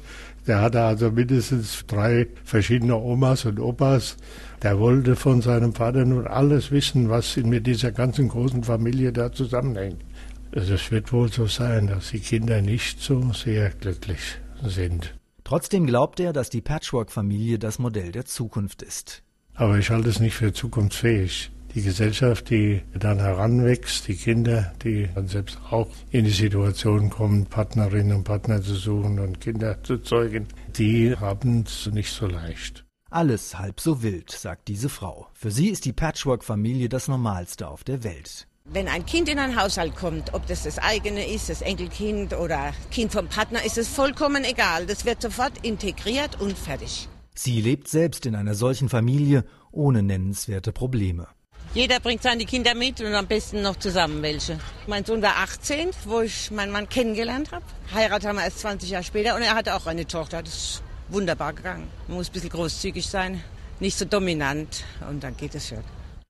Der 0.47 0.59
hatte 0.59 0.81
also 0.81 1.11
mindestens 1.11 1.85
drei 1.85 2.25
verschiedene 2.43 2.95
Omas 2.95 3.45
und 3.45 3.59
Opas. 3.59 4.17
Der 4.63 4.79
wollte 4.79 5.15
von 5.15 5.43
seinem 5.43 5.75
Vater 5.75 6.03
nun 6.03 6.25
alles 6.25 6.71
wissen, 6.71 7.11
was 7.11 7.37
mit 7.37 7.67
dieser 7.67 7.91
ganzen 7.91 8.29
großen 8.29 8.63
Familie 8.63 9.13
da 9.13 9.31
zusammenhängt. 9.31 10.03
Also 10.51 10.73
es 10.73 10.89
wird 10.89 11.13
wohl 11.13 11.31
so 11.31 11.45
sein, 11.45 11.85
dass 11.85 12.09
die 12.09 12.21
Kinder 12.21 12.63
nicht 12.63 12.99
so 12.99 13.33
sehr 13.33 13.69
glücklich 13.69 14.39
sind. 14.63 15.13
Trotzdem 15.43 15.85
glaubt 15.85 16.19
er, 16.19 16.33
dass 16.33 16.49
die 16.49 16.61
Patchwork-Familie 16.61 17.59
das 17.59 17.77
Modell 17.77 18.11
der 18.11 18.25
Zukunft 18.25 18.81
ist. 18.81 19.21
Aber 19.53 19.77
ich 19.77 19.91
halte 19.91 20.09
es 20.09 20.19
nicht 20.19 20.33
für 20.33 20.53
zukunftsfähig. 20.53 21.51
Die 21.75 21.81
Gesellschaft, 21.83 22.49
die 22.49 22.81
dann 22.97 23.19
heranwächst, 23.19 24.07
die 24.07 24.15
Kinder, 24.15 24.73
die 24.83 25.07
dann 25.13 25.27
selbst 25.27 25.59
auch 25.69 25.87
in 26.09 26.25
die 26.25 26.31
Situation 26.31 27.09
kommen, 27.09 27.45
Partnerinnen 27.45 28.17
und 28.17 28.23
Partner 28.23 28.61
zu 28.61 28.73
suchen 28.73 29.19
und 29.19 29.39
Kinder 29.39 29.83
zu 29.83 29.99
zeugen, 29.99 30.47
die 30.77 31.15
haben 31.15 31.63
es 31.67 31.85
nicht 31.91 32.11
so 32.11 32.25
leicht. 32.25 32.85
Alles 33.11 33.57
halb 33.57 33.79
so 33.79 34.03
wild, 34.03 34.31
sagt 34.31 34.67
diese 34.67 34.89
Frau. 34.89 35.27
Für 35.33 35.51
sie 35.51 35.69
ist 35.69 35.85
die 35.85 35.93
Patchwork-Familie 35.93 36.89
das 36.89 37.07
Normalste 37.07 37.67
auf 37.67 37.83
der 37.83 38.03
Welt. 38.03 38.47
Wenn 38.65 38.87
ein 38.87 39.05
Kind 39.05 39.29
in 39.29 39.39
einen 39.39 39.59
Haushalt 39.59 39.95
kommt, 39.95 40.33
ob 40.35 40.45
das 40.45 40.63
das 40.63 40.77
eigene 40.77 41.27
ist, 41.27 41.49
das 41.49 41.63
Enkelkind 41.63 42.33
oder 42.33 42.71
Kind 42.91 43.11
vom 43.11 43.27
Partner, 43.27 43.65
ist 43.65 43.79
es 43.79 43.87
vollkommen 43.87 44.43
egal. 44.43 44.85
Das 44.85 45.05
wird 45.05 45.23
sofort 45.23 45.53
integriert 45.65 46.39
und 46.39 46.55
fertig. 46.55 47.09
Sie 47.33 47.61
lebt 47.61 47.87
selbst 47.87 48.27
in 48.27 48.35
einer 48.35 48.53
solchen 48.53 48.89
Familie 48.89 49.43
ohne 49.71 50.03
nennenswerte 50.03 50.71
Probleme. 50.71 51.27
Jeder 51.75 51.99
bringt 51.99 52.23
seine 52.23 52.45
Kinder 52.45 52.73
mit 52.73 52.99
und 52.99 53.13
am 53.13 53.27
besten 53.27 53.61
noch 53.61 53.75
zusammen 53.75 54.23
welche. 54.23 54.57
Mein 54.87 55.05
Sohn 55.05 55.21
war 55.21 55.37
18, 55.37 55.91
wo 56.05 56.21
ich 56.21 56.49
meinen 56.49 56.71
Mann 56.71 56.89
kennengelernt 56.89 57.51
habe. 57.51 57.63
Heirat 57.93 58.25
haben 58.25 58.37
wir 58.37 58.43
erst 58.43 58.59
20 58.61 58.89
Jahre 58.89 59.03
später 59.03 59.35
und 59.35 59.43
er 59.43 59.53
hatte 59.53 59.75
auch 59.75 59.85
eine 59.85 60.07
Tochter. 60.07 60.41
Das 60.41 60.55
ist 60.55 60.83
wunderbar 61.09 61.53
gegangen. 61.53 61.87
Man 62.07 62.17
muss 62.17 62.29
ein 62.29 62.33
bisschen 62.33 62.49
großzügig 62.49 63.05
sein, 63.05 63.43
nicht 63.79 63.95
so 63.95 64.05
dominant 64.05 64.83
und 65.07 65.23
dann 65.23 65.37
geht 65.37 65.53
es 65.53 65.69
schon. 65.69 65.83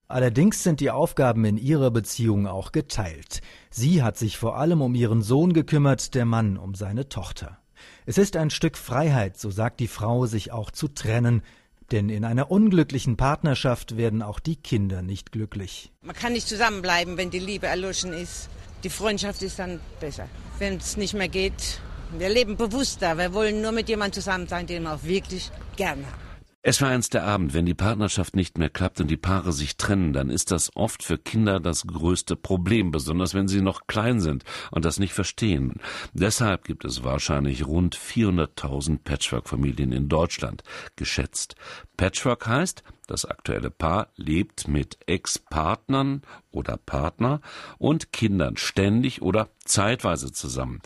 Allerdings 0.09 0.61
sind 0.61 0.81
die 0.81 0.91
Aufgaben 0.91 1.45
in 1.45 1.57
ihrer 1.57 1.91
Beziehung 1.91 2.45
auch 2.45 2.73
geteilt. 2.73 3.39
Sie 3.69 4.03
hat 4.03 4.17
sich 4.17 4.37
vor 4.37 4.57
allem 4.57 4.81
um 4.81 4.93
ihren 4.93 5.21
Sohn 5.21 5.53
gekümmert, 5.53 6.15
der 6.15 6.25
Mann 6.25 6.57
um 6.57 6.75
seine 6.75 7.07
Tochter. 7.07 7.59
Es 8.05 8.17
ist 8.17 8.35
ein 8.35 8.49
Stück 8.49 8.77
Freiheit, 8.77 9.37
so 9.37 9.51
sagt 9.51 9.79
die 9.79 9.87
Frau, 9.87 10.25
sich 10.25 10.51
auch 10.51 10.71
zu 10.71 10.89
trennen, 10.89 11.43
denn 11.91 12.09
in 12.09 12.25
einer 12.25 12.51
unglücklichen 12.51 13.17
Partnerschaft 13.17 13.97
werden 13.97 14.21
auch 14.21 14.39
die 14.39 14.55
Kinder 14.55 15.01
nicht 15.01 15.31
glücklich. 15.31 15.91
Man 16.01 16.15
kann 16.15 16.33
nicht 16.33 16.47
zusammenbleiben, 16.47 17.17
wenn 17.17 17.29
die 17.29 17.39
Liebe 17.39 17.67
erloschen 17.67 18.13
ist. 18.13 18.49
Die 18.83 18.89
Freundschaft 18.89 19.41
ist 19.41 19.59
dann 19.59 19.79
besser. 19.99 20.27
Wenn 20.57 20.77
es 20.77 20.97
nicht 20.97 21.13
mehr 21.13 21.27
geht, 21.27 21.81
wir 22.17 22.29
leben 22.29 22.57
bewusster. 22.57 23.17
Wir 23.17 23.33
wollen 23.33 23.61
nur 23.61 23.71
mit 23.71 23.89
jemandem 23.89 24.13
zusammen 24.13 24.47
sein, 24.47 24.67
den 24.67 24.83
wir 24.83 24.93
auch 24.93 25.03
wirklich 25.03 25.51
gerne 25.75 26.05
haben. 26.05 26.28
Es 26.61 26.81
war 26.81 26.89
eins 26.89 27.09
der 27.09 27.23
Abend, 27.23 27.53
wenn 27.53 27.65
die 27.65 27.73
Partnerschaft 27.73 28.35
nicht 28.35 28.57
mehr 28.57 28.69
klappt 28.69 28.99
und 28.99 29.07
die 29.07 29.15
Paare 29.15 29.53
sich 29.53 29.77
trennen, 29.77 30.11
dann 30.11 30.29
ist 30.29 30.51
das 30.51 30.75
oft 30.75 31.03
für 31.03 31.17
Kinder 31.17 31.61
das 31.61 31.87
größte 31.87 32.35
Problem, 32.35 32.91
besonders 32.91 33.33
wenn 33.33 33.47
sie 33.47 33.61
noch 33.61 33.87
klein 33.87 34.19
sind 34.19 34.43
und 34.69 34.83
das 34.83 34.99
nicht 34.99 35.13
verstehen. 35.13 35.75
Deshalb 36.11 36.65
gibt 36.65 36.83
es 36.83 37.05
wahrscheinlich 37.05 37.65
rund 37.65 37.95
400.000 37.95 38.99
Patchwork-Familien 39.05 39.93
in 39.93 40.09
Deutschland, 40.09 40.63
geschätzt. 40.97 41.55
Patchwork 41.95 42.45
heißt, 42.45 42.83
das 43.09 43.25
aktuelle 43.25 43.69
Paar 43.69 44.07
lebt 44.15 44.67
mit 44.67 44.97
Ex-Partnern 45.07 46.21
oder 46.51 46.77
Partner 46.77 47.41
und 47.77 48.13
Kindern 48.13 48.57
ständig 48.57 49.21
oder 49.21 49.47
zeitweise 49.65 50.31
zusammen. 50.31 50.81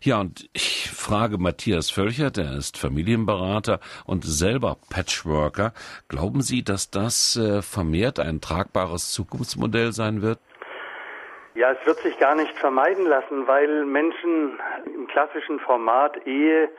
Ja, 0.00 0.20
und 0.20 0.48
ich 0.52 0.90
frage 0.90 1.38
Matthias 1.38 1.90
Völcher, 1.90 2.30
der 2.30 2.52
ist 2.52 2.78
Familienberater 2.78 3.80
und 4.04 4.24
selber 4.24 4.76
Patchworker. 4.90 5.72
Glauben 6.08 6.42
Sie, 6.42 6.64
dass 6.64 6.90
das 6.90 7.36
äh, 7.36 7.62
vermehrt 7.62 8.18
ein 8.18 8.40
tragbares 8.40 9.12
Zukunftsmodell 9.12 9.92
sein 9.92 10.22
wird? 10.22 10.38
Ja, 11.54 11.72
es 11.72 11.86
wird 11.86 11.98
sich 11.98 12.18
gar 12.18 12.34
nicht 12.34 12.56
vermeiden 12.58 13.06
lassen, 13.06 13.46
weil 13.46 13.84
Menschen 13.84 14.58
im 14.86 15.06
klassischen 15.06 15.60
Format 15.60 16.26
Ehe 16.26 16.70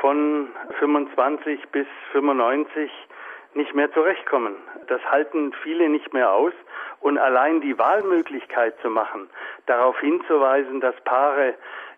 von 0.00 0.48
25 0.78 1.68
bis 1.72 1.86
95 2.12 2.90
nicht 3.54 3.74
mehr 3.74 3.92
zurechtkommen. 3.92 4.54
Das 4.88 5.02
halten 5.10 5.52
viele 5.62 5.88
nicht 5.88 6.12
mehr 6.12 6.32
aus. 6.32 6.52
Und 7.00 7.18
allein 7.18 7.60
die 7.60 7.78
Wahlmöglichkeit 7.78 8.74
zu 8.80 8.88
machen, 8.88 9.28
darauf 9.66 9.98
hinzuweisen, 10.00 10.80
dass 10.80 10.94
Paare 11.04 11.54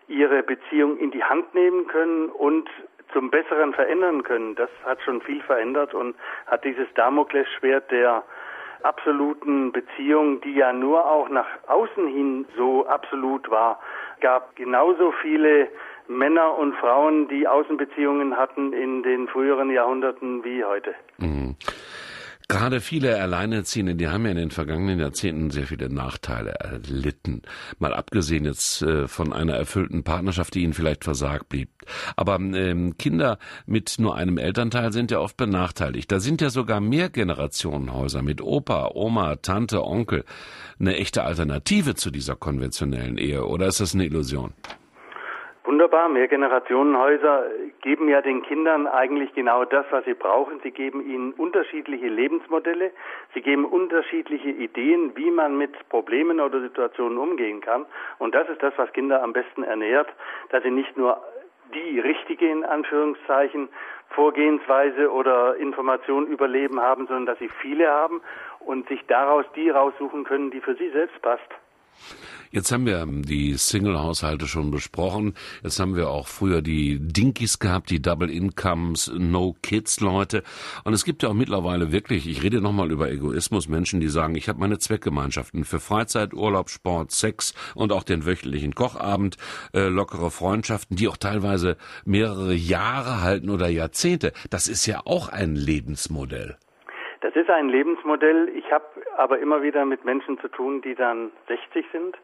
ihre 0.07 0.43
Beziehung 0.43 0.97
in 0.97 1.11
die 1.11 1.23
Hand 1.23 1.53
nehmen 1.53 1.87
können 1.87 2.29
und 2.29 2.69
zum 3.13 3.29
Besseren 3.29 3.73
verändern 3.73 4.23
können. 4.23 4.55
Das 4.55 4.69
hat 4.85 5.01
schon 5.01 5.21
viel 5.21 5.41
verändert 5.41 5.93
und 5.93 6.15
hat 6.47 6.63
dieses 6.65 6.87
Damoklesschwert 6.95 7.89
der 7.91 8.23
absoluten 8.83 9.71
Beziehung, 9.71 10.41
die 10.41 10.53
ja 10.53 10.71
nur 10.73 11.09
auch 11.09 11.29
nach 11.29 11.47
außen 11.67 12.07
hin 12.07 12.45
so 12.55 12.85
absolut 12.87 13.49
war, 13.49 13.79
gab 14.21 14.55
genauso 14.55 15.11
viele 15.21 15.69
Männer 16.07 16.57
und 16.57 16.75
Frauen, 16.75 17.27
die 17.27 17.47
Außenbeziehungen 17.47 18.37
hatten 18.37 18.73
in 18.73 19.03
den 19.03 19.27
früheren 19.27 19.69
Jahrhunderten 19.69 20.43
wie 20.43 20.63
heute. 20.63 20.95
Mhm. 21.17 21.46
Gerade 22.49 22.79
viele 22.79 23.21
Alleinerziehende, 23.21 23.95
die 23.95 24.07
haben 24.07 24.23
ja 24.23 24.31
in 24.31 24.37
den 24.37 24.51
vergangenen 24.51 25.01
Jahrzehnten 25.01 25.51
sehr 25.51 25.67
viele 25.67 25.89
Nachteile 25.89 26.51
erlitten. 26.51 27.41
Mal 27.77 27.93
abgesehen 27.93 28.45
jetzt 28.45 28.81
äh, 28.83 29.09
von 29.09 29.33
einer 29.33 29.55
erfüllten 29.55 30.05
Partnerschaft, 30.05 30.53
die 30.53 30.63
ihnen 30.63 30.71
vielleicht 30.71 31.03
versagt 31.03 31.49
blieb. 31.49 31.69
Aber 32.15 32.35
ähm, 32.35 32.97
Kinder 32.97 33.37
mit 33.65 33.95
nur 33.99 34.15
einem 34.15 34.37
Elternteil 34.37 34.93
sind 34.93 35.11
ja 35.11 35.19
oft 35.19 35.35
benachteiligt. 35.35 36.09
Da 36.09 36.21
sind 36.21 36.39
ja 36.39 36.49
sogar 36.49 36.79
Mehrgenerationenhäuser 36.79 38.21
mit 38.21 38.41
Opa, 38.41 38.91
Oma, 38.93 39.35
Tante, 39.35 39.83
Onkel 39.83 40.23
eine 40.79 40.95
echte 40.95 41.23
Alternative 41.23 41.95
zu 41.95 42.11
dieser 42.11 42.37
konventionellen 42.37 43.17
Ehe. 43.17 43.45
Oder 43.45 43.67
ist 43.67 43.81
das 43.81 43.93
eine 43.93 44.05
Illusion? 44.05 44.53
Wunderbar, 45.67 46.07
Mehrgenerationenhäuser 46.07 47.43
geben 47.81 48.07
ja 48.07 48.21
den 48.21 48.41
Kindern 48.41 48.87
eigentlich 48.87 49.33
genau 49.33 49.65
das, 49.65 49.85
was 49.89 50.05
sie 50.05 50.13
brauchen. 50.13 50.61
Sie 50.63 50.71
geben 50.71 51.05
ihnen 51.05 51.33
unterschiedliche 51.33 52.07
Lebensmodelle, 52.07 52.91
sie 53.33 53.41
geben 53.41 53.65
unterschiedliche 53.65 54.47
Ideen, 54.47 55.11
wie 55.17 55.29
man 55.29 55.57
mit 55.57 55.73
Problemen 55.89 56.39
oder 56.39 56.61
Situationen 56.61 57.17
umgehen 57.17 57.59
kann. 57.59 57.85
Und 58.17 58.33
das 58.33 58.47
ist 58.47 58.63
das, 58.63 58.75
was 58.77 58.93
Kinder 58.93 59.21
am 59.21 59.33
besten 59.33 59.63
ernährt, 59.63 60.07
dass 60.51 60.63
sie 60.63 60.71
nicht 60.71 60.95
nur 60.95 61.21
die 61.73 61.99
richtige 61.99 62.49
in 62.49 62.63
Anführungszeichen 62.63 63.67
Vorgehensweise 64.11 65.11
oder 65.11 65.57
Information 65.57 66.27
über 66.27 66.47
Leben 66.47 66.79
haben, 66.79 67.07
sondern 67.07 67.25
dass 67.25 67.39
sie 67.39 67.49
viele 67.61 67.89
haben 67.89 68.21
und 68.61 68.87
sich 68.87 69.05
daraus 69.07 69.43
die 69.53 69.69
raussuchen 69.69 70.23
können, 70.23 70.49
die 70.49 70.61
für 70.61 70.75
sie 70.75 70.91
selbst 70.91 71.21
passt. 71.21 71.51
Jetzt 72.51 72.71
haben 72.71 72.85
wir 72.85 73.05
die 73.05 73.53
Single-Haushalte 73.53 74.47
schon 74.47 74.71
besprochen. 74.71 75.33
Jetzt 75.63 75.79
haben 75.79 75.95
wir 75.95 76.09
auch 76.09 76.27
früher 76.27 76.61
die 76.61 76.97
Dinkies 76.99 77.59
gehabt, 77.59 77.89
die 77.89 78.01
Double 78.01 78.29
Incomes, 78.29 79.11
No 79.17 79.55
Kids 79.61 79.99
Leute. 79.99 80.43
Und 80.85 80.93
es 80.93 81.03
gibt 81.03 81.23
ja 81.23 81.29
auch 81.29 81.33
mittlerweile 81.33 81.91
wirklich, 81.91 82.27
ich 82.27 82.43
rede 82.43 82.61
nochmal 82.61 82.91
über 82.91 83.11
Egoismus, 83.11 83.67
Menschen, 83.67 83.99
die 83.99 84.07
sagen, 84.07 84.35
ich 84.35 84.47
habe 84.47 84.59
meine 84.59 84.79
Zweckgemeinschaften 84.79 85.65
für 85.65 85.79
Freizeit, 85.79 86.33
Urlaub, 86.33 86.69
Sport, 86.69 87.11
Sex 87.11 87.53
und 87.75 87.91
auch 87.91 88.03
den 88.03 88.25
wöchentlichen 88.25 88.73
Kochabend, 88.73 89.35
äh, 89.73 89.89
lockere 89.89 90.31
Freundschaften, 90.31 90.95
die 90.95 91.09
auch 91.09 91.17
teilweise 91.17 91.75
mehrere 92.05 92.53
Jahre 92.53 93.21
halten 93.21 93.49
oder 93.49 93.67
Jahrzehnte. 93.67 94.31
Das 94.49 94.69
ist 94.69 94.85
ja 94.85 95.01
auch 95.05 95.27
ein 95.29 95.55
Lebensmodell. 95.55 96.57
Das 97.21 97.35
ist 97.35 97.49
ein 97.49 97.67
Lebensmodell. 97.67 98.49
Ich 98.55 98.71
habe 98.71 98.85
aber 99.17 99.39
immer 99.39 99.61
wieder 99.63 99.83
mit 99.85 100.05
Menschen 100.05 100.39
zu 100.39 100.47
tun, 100.47 100.81
die 100.81 100.95
dann 100.95 101.31
60 101.47 101.85
sind, 101.91 102.17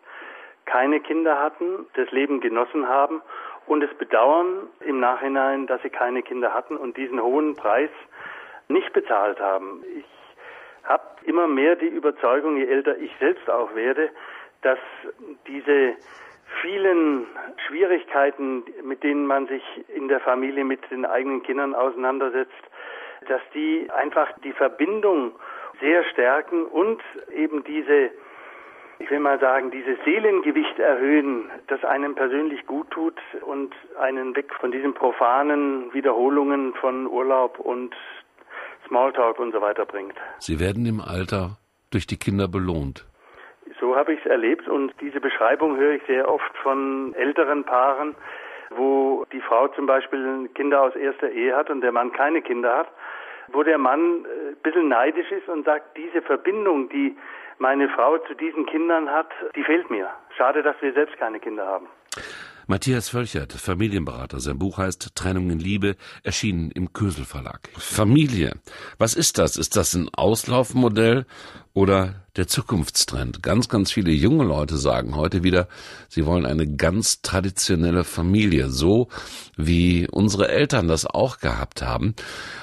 keine 0.65 1.00
Kinder 1.01 1.39
hatten, 1.39 1.88
das 1.95 2.09
Leben 2.12 2.39
genossen 2.39 2.88
haben 2.88 3.21
und 3.65 3.83
es 3.83 3.93
bedauern 3.95 4.67
im 4.81 5.00
Nachhinein, 5.00 5.67
dass 5.67 5.81
sie 5.81 5.89
keine 5.89 6.21
Kinder 6.21 6.53
hatten 6.53 6.77
und 6.77 6.95
diesen 6.95 7.21
hohen 7.21 7.55
Preis 7.55 7.89
nicht 8.67 8.93
bezahlt 8.93 9.39
haben. 9.39 9.83
Ich 9.97 10.05
habe 10.83 11.03
immer 11.23 11.47
mehr 11.47 11.75
die 11.75 11.88
Überzeugung, 11.88 12.57
je 12.57 12.65
älter 12.65 12.97
ich 12.97 13.12
selbst 13.19 13.50
auch 13.50 13.73
werde, 13.75 14.09
dass 14.62 14.79
diese 15.47 15.95
vielen 16.62 17.25
Schwierigkeiten, 17.67 18.63
mit 18.83 19.03
denen 19.03 19.25
man 19.25 19.47
sich 19.47 19.63
in 19.89 20.07
der 20.07 20.19
Familie 20.19 20.63
mit 20.63 20.79
den 20.91 21.05
eigenen 21.05 21.43
Kindern 21.43 21.73
auseinandersetzt, 21.73 22.51
dass 23.27 23.41
die 23.53 23.89
einfach 23.91 24.31
die 24.43 24.53
Verbindung 24.53 25.33
sehr 25.84 26.04
stärken 26.06 26.66
und 26.66 27.02
eben 27.36 27.63
diese, 27.66 28.10
ich 29.00 29.12
will 29.12 29.20
mal 29.20 29.40
sagen, 29.40 29.70
dieses 29.70 29.98
Seelengewicht 30.06 30.80
erhöhen, 30.80 31.52
das 31.68 31.84
einem 31.84 32.16
persönlich 32.16 32.66
gut 32.66 32.90
tut 32.90 33.20
und 33.42 33.74
einen 34.00 34.36
weg 34.36 34.54
von 34.60 34.72
diesen 34.72 34.94
profanen 34.94 35.94
Wiederholungen 35.94 36.74
von 36.75 37.06
Urlaub 37.06 37.60
und 37.60 37.94
Smalltalk 38.88 39.40
und 39.40 39.52
so 39.52 39.62
weiter 39.62 39.86
bringt. 39.86 40.16
Sie 40.40 40.60
werden 40.60 40.86
im 40.86 41.02
Alter 41.02 41.58
durch 41.92 42.08
die 42.08 42.18
Kinder 42.18 42.48
belohnt. 42.48 43.06
So 43.80 43.96
habe 43.96 44.13
ich 44.13 44.20
es 44.22 44.25
erlebt 44.25 44.68
und 44.68 44.94
diese 45.02 45.20
Beschreibung 45.20 45.75
höre 45.78 45.96
ich 45.96 46.04
sehr 46.08 46.30
oft 46.30 46.58
von 46.63 47.13
älteren 47.16 47.66
Paaren, 47.66 48.16
wo 48.70 49.25
die 49.34 49.42
Frau 49.42 49.68
zum 49.70 49.86
Beispiel 49.86 50.50
Kinder 50.56 50.82
aus 50.82 50.96
erster 50.96 51.30
Ehe 51.30 51.56
hat 51.56 51.70
und 51.70 51.82
der 51.82 51.92
Mann 51.92 52.13
keine 52.13 52.42
Kinder 52.42 52.78
hat 52.78 52.88
wo 53.53 53.63
der 53.63 53.77
Mann 53.77 54.25
äh, 54.25 54.50
ein 54.50 54.55
bisschen 54.63 54.89
neidisch 54.89 55.31
ist 55.31 55.48
und 55.48 55.65
sagt, 55.65 55.95
diese 55.98 56.22
Verbindung, 56.22 56.89
die 56.89 57.15
meine 57.60 57.88
Frau 57.89 58.17
zu 58.17 58.33
diesen 58.33 58.65
Kindern 58.65 59.10
hat, 59.10 59.29
die 59.55 59.63
fehlt 59.63 59.89
mir. 59.89 60.10
Schade, 60.38 60.63
dass 60.63 60.75
wir 60.81 60.91
selbst 60.93 61.17
keine 61.17 61.39
Kinder 61.39 61.65
haben. 61.65 61.88
Matthias 62.65 63.10
Völchert, 63.10 63.51
Familienberater. 63.51 64.39
Sein 64.39 64.58
Buch 64.58 64.78
heißt 64.78 65.15
Trennung 65.15 65.49
in 65.49 65.60
Liebe, 65.60 65.97
erschienen 66.23 66.71
im 66.71 66.93
Kösel 66.93 67.26
Verlag. 67.26 67.69
Familie. 67.78 68.56
Was 68.97 69.15
ist 69.15 69.38
das? 69.38 69.58
Ist 69.58 69.76
das 69.76 69.93
ein 69.93 70.08
Auslaufmodell 70.13 71.26
oder 71.73 72.23
der 72.38 72.47
Zukunftstrend? 72.47 73.43
Ganz, 73.43 73.67
ganz 73.67 73.91
viele 73.91 74.12
junge 74.12 74.45
Leute 74.45 74.78
sagen 74.78 75.15
heute 75.17 75.43
wieder, 75.43 75.67
sie 76.08 76.26
wollen 76.26 76.45
eine 76.45 76.65
ganz 76.65 77.21
traditionelle 77.21 78.06
Familie, 78.06 78.69
so 78.69 79.10
wie 79.58 80.08
unsere 80.10 80.47
Eltern 80.47 80.88
das 80.88 81.06
auch 81.06 81.39
gehabt 81.39 81.82
haben. 81.82 82.15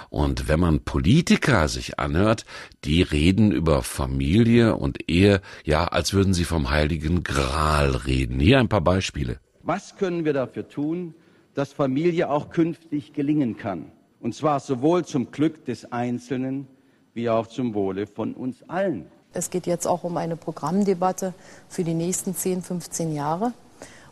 Und 0.08 0.48
wenn 0.48 0.60
man 0.60 0.80
Politiker 0.80 1.68
sich 1.68 1.98
anhört, 1.98 2.46
die 2.84 3.02
reden 3.02 3.52
über 3.52 3.82
Familie 3.82 4.76
und 4.76 5.10
Ehe, 5.10 5.42
ja, 5.64 5.84
als 5.84 6.14
würden 6.14 6.32
sie 6.32 6.44
vom 6.44 6.70
heiligen 6.70 7.22
Gral 7.22 7.90
reden. 7.90 8.40
Hier 8.40 8.58
ein 8.58 8.68
paar 8.68 8.80
Beispiele. 8.80 9.40
Was 9.70 9.94
können 9.94 10.24
wir 10.24 10.32
dafür 10.32 10.66
tun, 10.66 11.14
dass 11.54 11.72
Familie 11.72 12.28
auch 12.28 12.50
künftig 12.50 13.12
gelingen 13.12 13.56
kann? 13.56 13.92
Und 14.18 14.34
zwar 14.34 14.58
sowohl 14.58 15.04
zum 15.04 15.30
Glück 15.30 15.64
des 15.64 15.92
Einzelnen 15.92 16.66
wie 17.14 17.30
auch 17.30 17.46
zum 17.46 17.72
Wohle 17.72 18.08
von 18.08 18.34
uns 18.34 18.68
allen. 18.68 19.06
Es 19.32 19.48
geht 19.48 19.68
jetzt 19.68 19.86
auch 19.86 20.02
um 20.02 20.16
eine 20.16 20.34
Programmdebatte 20.34 21.34
für 21.68 21.84
die 21.84 21.94
nächsten 21.94 22.34
10, 22.34 22.62
15 22.62 23.14
Jahre. 23.14 23.52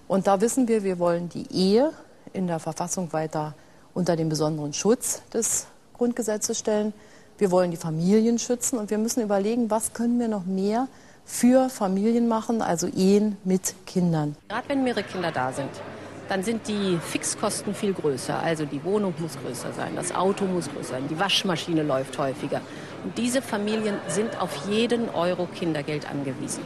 Und 0.06 0.28
da 0.28 0.40
wissen 0.40 0.68
wir, 0.68 0.84
wir 0.84 1.00
wollen 1.00 1.28
die 1.28 1.52
Ehe 1.52 1.90
in 2.32 2.46
der 2.46 2.60
Verfassung 2.60 3.12
weiter 3.12 3.56
unter 3.94 4.14
den 4.14 4.28
besonderen 4.28 4.72
Schutz 4.72 5.22
des 5.34 5.66
Grundgesetzes 5.94 6.56
stellen. 6.56 6.92
Wir 7.36 7.50
wollen 7.50 7.72
die 7.72 7.76
Familien 7.76 8.38
schützen 8.38 8.78
und 8.78 8.90
wir 8.90 8.98
müssen 8.98 9.24
überlegen, 9.24 9.72
was 9.72 9.92
können 9.92 10.20
wir 10.20 10.28
noch 10.28 10.46
mehr 10.46 10.86
für 11.28 11.68
Familien 11.68 12.26
machen, 12.26 12.62
also 12.62 12.88
Ehen 12.88 13.36
mit 13.44 13.74
Kindern. 13.86 14.34
Gerade 14.48 14.68
wenn 14.70 14.82
mehrere 14.82 15.02
Kinder 15.02 15.30
da 15.30 15.52
sind, 15.52 15.68
dann 16.28 16.42
sind 16.42 16.66
die 16.66 16.98
Fixkosten 16.98 17.74
viel 17.74 17.92
größer. 17.92 18.42
Also 18.42 18.64
die 18.64 18.82
Wohnung 18.82 19.14
muss 19.18 19.36
größer 19.44 19.72
sein, 19.74 19.94
das 19.94 20.14
Auto 20.14 20.46
muss 20.46 20.70
größer 20.70 20.94
sein, 20.94 21.08
die 21.08 21.18
Waschmaschine 21.18 21.82
läuft 21.82 22.18
häufiger. 22.18 22.62
Und 23.04 23.16
diese 23.18 23.42
Familien 23.42 23.96
sind 24.08 24.40
auf 24.40 24.68
jeden 24.70 25.10
Euro 25.10 25.46
Kindergeld 25.46 26.10
angewiesen. 26.10 26.62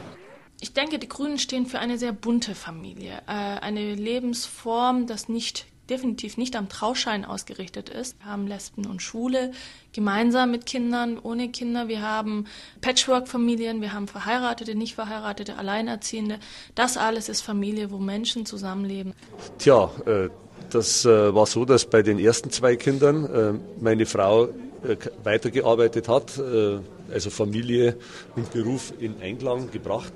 Ich 0.61 0.72
denke, 0.72 1.01
die 1.01 1.09
Grünen 1.09 1.38
stehen 1.38 1.66
für 1.66 1.81
eine 1.81 1.98
sehr 1.98 2.12
bunte 2.12 2.55
Familie, 2.55 3.20
äh, 3.27 3.33
eine 3.33 3.96
Lebensform, 3.96 5.09
das 5.09 5.29
nicht 5.29 5.66
definitiv 5.92 6.38
nicht 6.38 6.57
am 6.57 6.70
Trauschein 6.70 7.26
ausgerichtet 7.26 7.90
ist. 7.90 8.18
Wir 8.20 8.33
haben 8.33 8.46
Lesben 8.46 8.87
und 8.87 9.02
Schwule 9.02 9.52
gemeinsam 9.92 10.50
mit 10.50 10.64
Kindern, 10.64 11.18
ohne 11.22 11.50
Kinder. 11.50 11.87
Wir 11.87 12.00
haben 12.00 12.46
Patchwork-Familien, 12.81 13.83
wir 13.83 13.92
haben 13.92 14.09
verheiratete, 14.09 14.74
nicht 14.74 14.94
verheiratete, 14.94 15.59
Alleinerziehende. 15.59 16.38
Das 16.74 16.96
alles 16.96 17.28
ist 17.28 17.42
Familie, 17.42 17.90
wo 17.90 17.98
Menschen 17.98 18.46
zusammenleben. 18.46 19.12
Tja, 19.59 19.90
äh, 20.07 20.31
das 20.70 21.05
äh, 21.05 21.35
war 21.35 21.44
so, 21.44 21.66
dass 21.66 21.85
bei 21.85 22.00
den 22.00 22.18
ersten 22.18 22.50
zwei 22.50 22.76
Kindern 22.76 23.26
äh, 23.26 23.52
meine 23.78 24.07
Frau 24.07 24.48
weitergearbeitet 25.22 26.09
hat, 26.09 26.40
also 27.12 27.31
Familie 27.31 27.96
und 28.35 28.50
Beruf 28.50 28.92
in 28.98 29.14
Einklang 29.22 29.70
gebracht. 29.70 30.12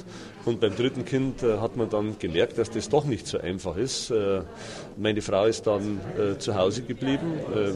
Und 0.47 0.61
beim 0.61 0.77
dritten 0.77 1.05
Kind 1.05 1.43
äh, 1.43 1.59
hat 1.59 1.77
man 1.77 1.91
dann 1.91 2.21
gemerkt, 2.21 2.57
dass 2.57 2.71
das 2.71 2.89
doch 2.89 3.05
nicht 3.05 3.27
so 3.27 3.39
einfach 3.39 3.77
ist. 3.77 4.13
Äh, 4.13 4.43
meine 4.97 5.21
Frau 5.21 5.45
ist 5.47 5.67
dann 5.67 6.01
äh, 6.17 6.39
zu 6.39 6.55
Hause 6.55 6.83
geblieben, 6.83 7.33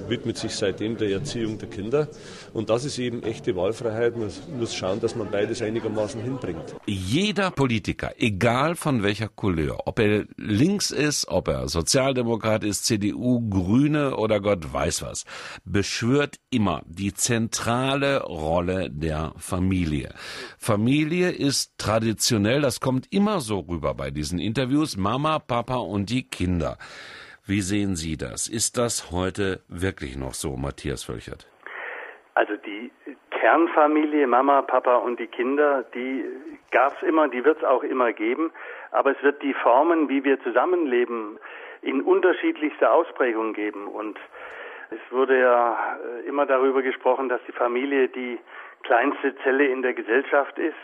widmet 0.08 0.38
sich 0.38 0.54
seitdem 0.54 0.96
der 0.96 1.10
Erziehung 1.10 1.58
der 1.58 1.68
Kinder. 1.68 2.08
Und 2.52 2.70
das 2.70 2.84
ist 2.84 2.98
eben 2.98 3.24
echte 3.24 3.56
Wahlfreiheit. 3.56 4.16
Man 4.16 4.30
muss 4.56 4.74
schauen, 4.74 5.00
dass 5.00 5.16
man 5.16 5.30
beides 5.30 5.62
einigermaßen 5.62 6.22
hinbringt. 6.22 6.76
Jeder 6.86 7.50
Politiker, 7.50 8.12
egal 8.18 8.76
von 8.76 9.02
welcher 9.02 9.28
Couleur, 9.28 9.86
ob 9.86 9.98
er 9.98 10.26
links 10.36 10.92
ist, 10.92 11.26
ob 11.28 11.48
er 11.48 11.68
Sozialdemokrat 11.68 12.62
ist, 12.62 12.84
CDU, 12.84 13.40
Grüne 13.50 14.16
oder 14.16 14.40
Gott 14.40 14.72
weiß 14.72 15.02
was, 15.02 15.24
beschwört 15.64 16.36
immer 16.50 16.82
die 16.86 17.12
zentrale 17.14 18.22
Rolle 18.22 18.90
der 18.90 19.32
Familie. 19.38 20.14
Familie 20.58 21.30
ist 21.30 21.72
traditionell 21.78 22.59
das 22.62 22.80
kommt 22.80 23.12
immer 23.12 23.40
so 23.40 23.60
rüber 23.60 23.94
bei 23.94 24.10
diesen 24.10 24.38
Interviews, 24.38 24.96
Mama, 24.96 25.38
Papa 25.38 25.76
und 25.76 26.10
die 26.10 26.24
Kinder. 26.28 26.76
Wie 27.46 27.60
sehen 27.60 27.96
Sie 27.96 28.16
das? 28.16 28.48
Ist 28.48 28.78
das 28.78 29.10
heute 29.10 29.60
wirklich 29.68 30.16
noch 30.16 30.34
so, 30.34 30.56
Matthias 30.56 31.04
Völchert? 31.04 31.48
Also 32.34 32.54
die 32.56 32.90
Kernfamilie, 33.30 34.26
Mama, 34.26 34.62
Papa 34.62 34.96
und 34.96 35.18
die 35.18 35.26
Kinder, 35.26 35.84
die 35.94 36.24
gab 36.70 36.96
es 36.96 37.02
immer, 37.02 37.28
die 37.28 37.44
wird 37.44 37.58
es 37.58 37.64
auch 37.64 37.82
immer 37.82 38.12
geben. 38.12 38.52
Aber 38.92 39.10
es 39.10 39.22
wird 39.22 39.42
die 39.42 39.54
Formen, 39.54 40.08
wie 40.08 40.24
wir 40.24 40.42
zusammenleben, 40.42 41.38
in 41.82 42.02
unterschiedlichster 42.02 42.92
Ausprägung 42.92 43.52
geben. 43.52 43.88
Und 43.88 44.18
es 44.90 45.00
wurde 45.12 45.38
ja 45.38 45.98
äh, 46.04 46.28
immer 46.28 46.46
darüber 46.46 46.82
gesprochen, 46.82 47.28
dass 47.28 47.40
die 47.46 47.52
Familie 47.52 48.08
die 48.08 48.38
kleinste 48.82 49.34
Zelle 49.42 49.66
in 49.66 49.82
der 49.82 49.94
Gesellschaft 49.94 50.58
ist. 50.58 50.74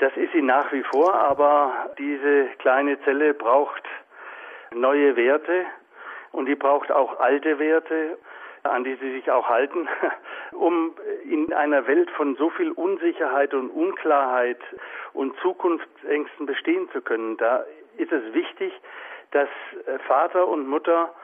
Das 0.00 0.16
ist 0.16 0.32
sie 0.32 0.40
nach 0.40 0.72
wie 0.72 0.82
vor, 0.82 1.14
aber 1.14 1.90
diese 1.98 2.46
kleine 2.58 2.98
Zelle 3.02 3.34
braucht 3.34 3.82
neue 4.74 5.14
Werte 5.14 5.66
und 6.32 6.46
die 6.46 6.54
braucht 6.54 6.90
auch 6.90 7.20
alte 7.20 7.58
Werte, 7.58 8.16
an 8.62 8.84
die 8.84 8.94
sie 8.94 9.12
sich 9.12 9.30
auch 9.30 9.46
halten, 9.46 9.88
um 10.52 10.94
in 11.24 11.52
einer 11.52 11.86
Welt 11.86 12.10
von 12.12 12.34
so 12.36 12.48
viel 12.48 12.70
Unsicherheit 12.72 13.52
und 13.52 13.68
Unklarheit 13.68 14.60
und 15.12 15.36
Zukunftsängsten 15.42 16.46
bestehen 16.46 16.88
zu 16.92 17.02
können. 17.02 17.36
Da 17.36 17.64
ist 17.98 18.10
es 18.10 18.32
wichtig, 18.32 18.72
dass 19.32 19.48
Vater 20.06 20.48
und 20.48 20.66
Mutter 20.66 21.14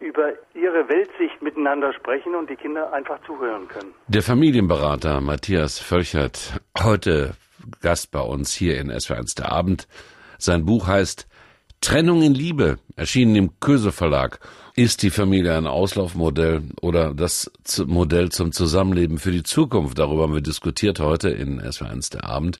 über 0.00 0.32
ihre 0.54 0.88
Weltsicht 0.88 1.40
miteinander 1.40 1.92
sprechen 1.92 2.34
und 2.34 2.50
die 2.50 2.56
Kinder 2.56 2.92
einfach 2.92 3.18
zuhören 3.26 3.68
können. 3.68 3.94
Der 4.08 4.22
Familienberater 4.22 5.20
Matthias 5.20 5.78
Völchert, 5.78 6.60
heute 6.82 7.34
Gast 7.80 8.10
bei 8.10 8.20
uns 8.20 8.52
hier 8.52 8.78
in 8.80 8.90
SW1 8.90 9.36
der 9.36 9.52
Abend. 9.52 9.88
Sein 10.38 10.64
Buch 10.64 10.86
heißt 10.86 11.26
Trennung 11.80 12.22
in 12.22 12.34
Liebe, 12.34 12.78
erschienen 12.96 13.36
im 13.36 13.60
Köse 13.60 13.92
Verlag. 13.92 14.40
Ist 14.74 15.02
die 15.02 15.10
Familie 15.10 15.56
ein 15.56 15.66
Auslaufmodell 15.66 16.62
oder 16.80 17.14
das 17.14 17.50
Modell 17.86 18.30
zum 18.30 18.52
Zusammenleben 18.52 19.18
für 19.18 19.30
die 19.30 19.42
Zukunft? 19.42 19.98
Darüber 19.98 20.22
haben 20.22 20.34
wir 20.34 20.40
diskutiert 20.40 20.98
heute 20.98 21.28
in 21.28 21.60
SW1 21.60 22.10
der 22.10 22.24
Abend. 22.24 22.52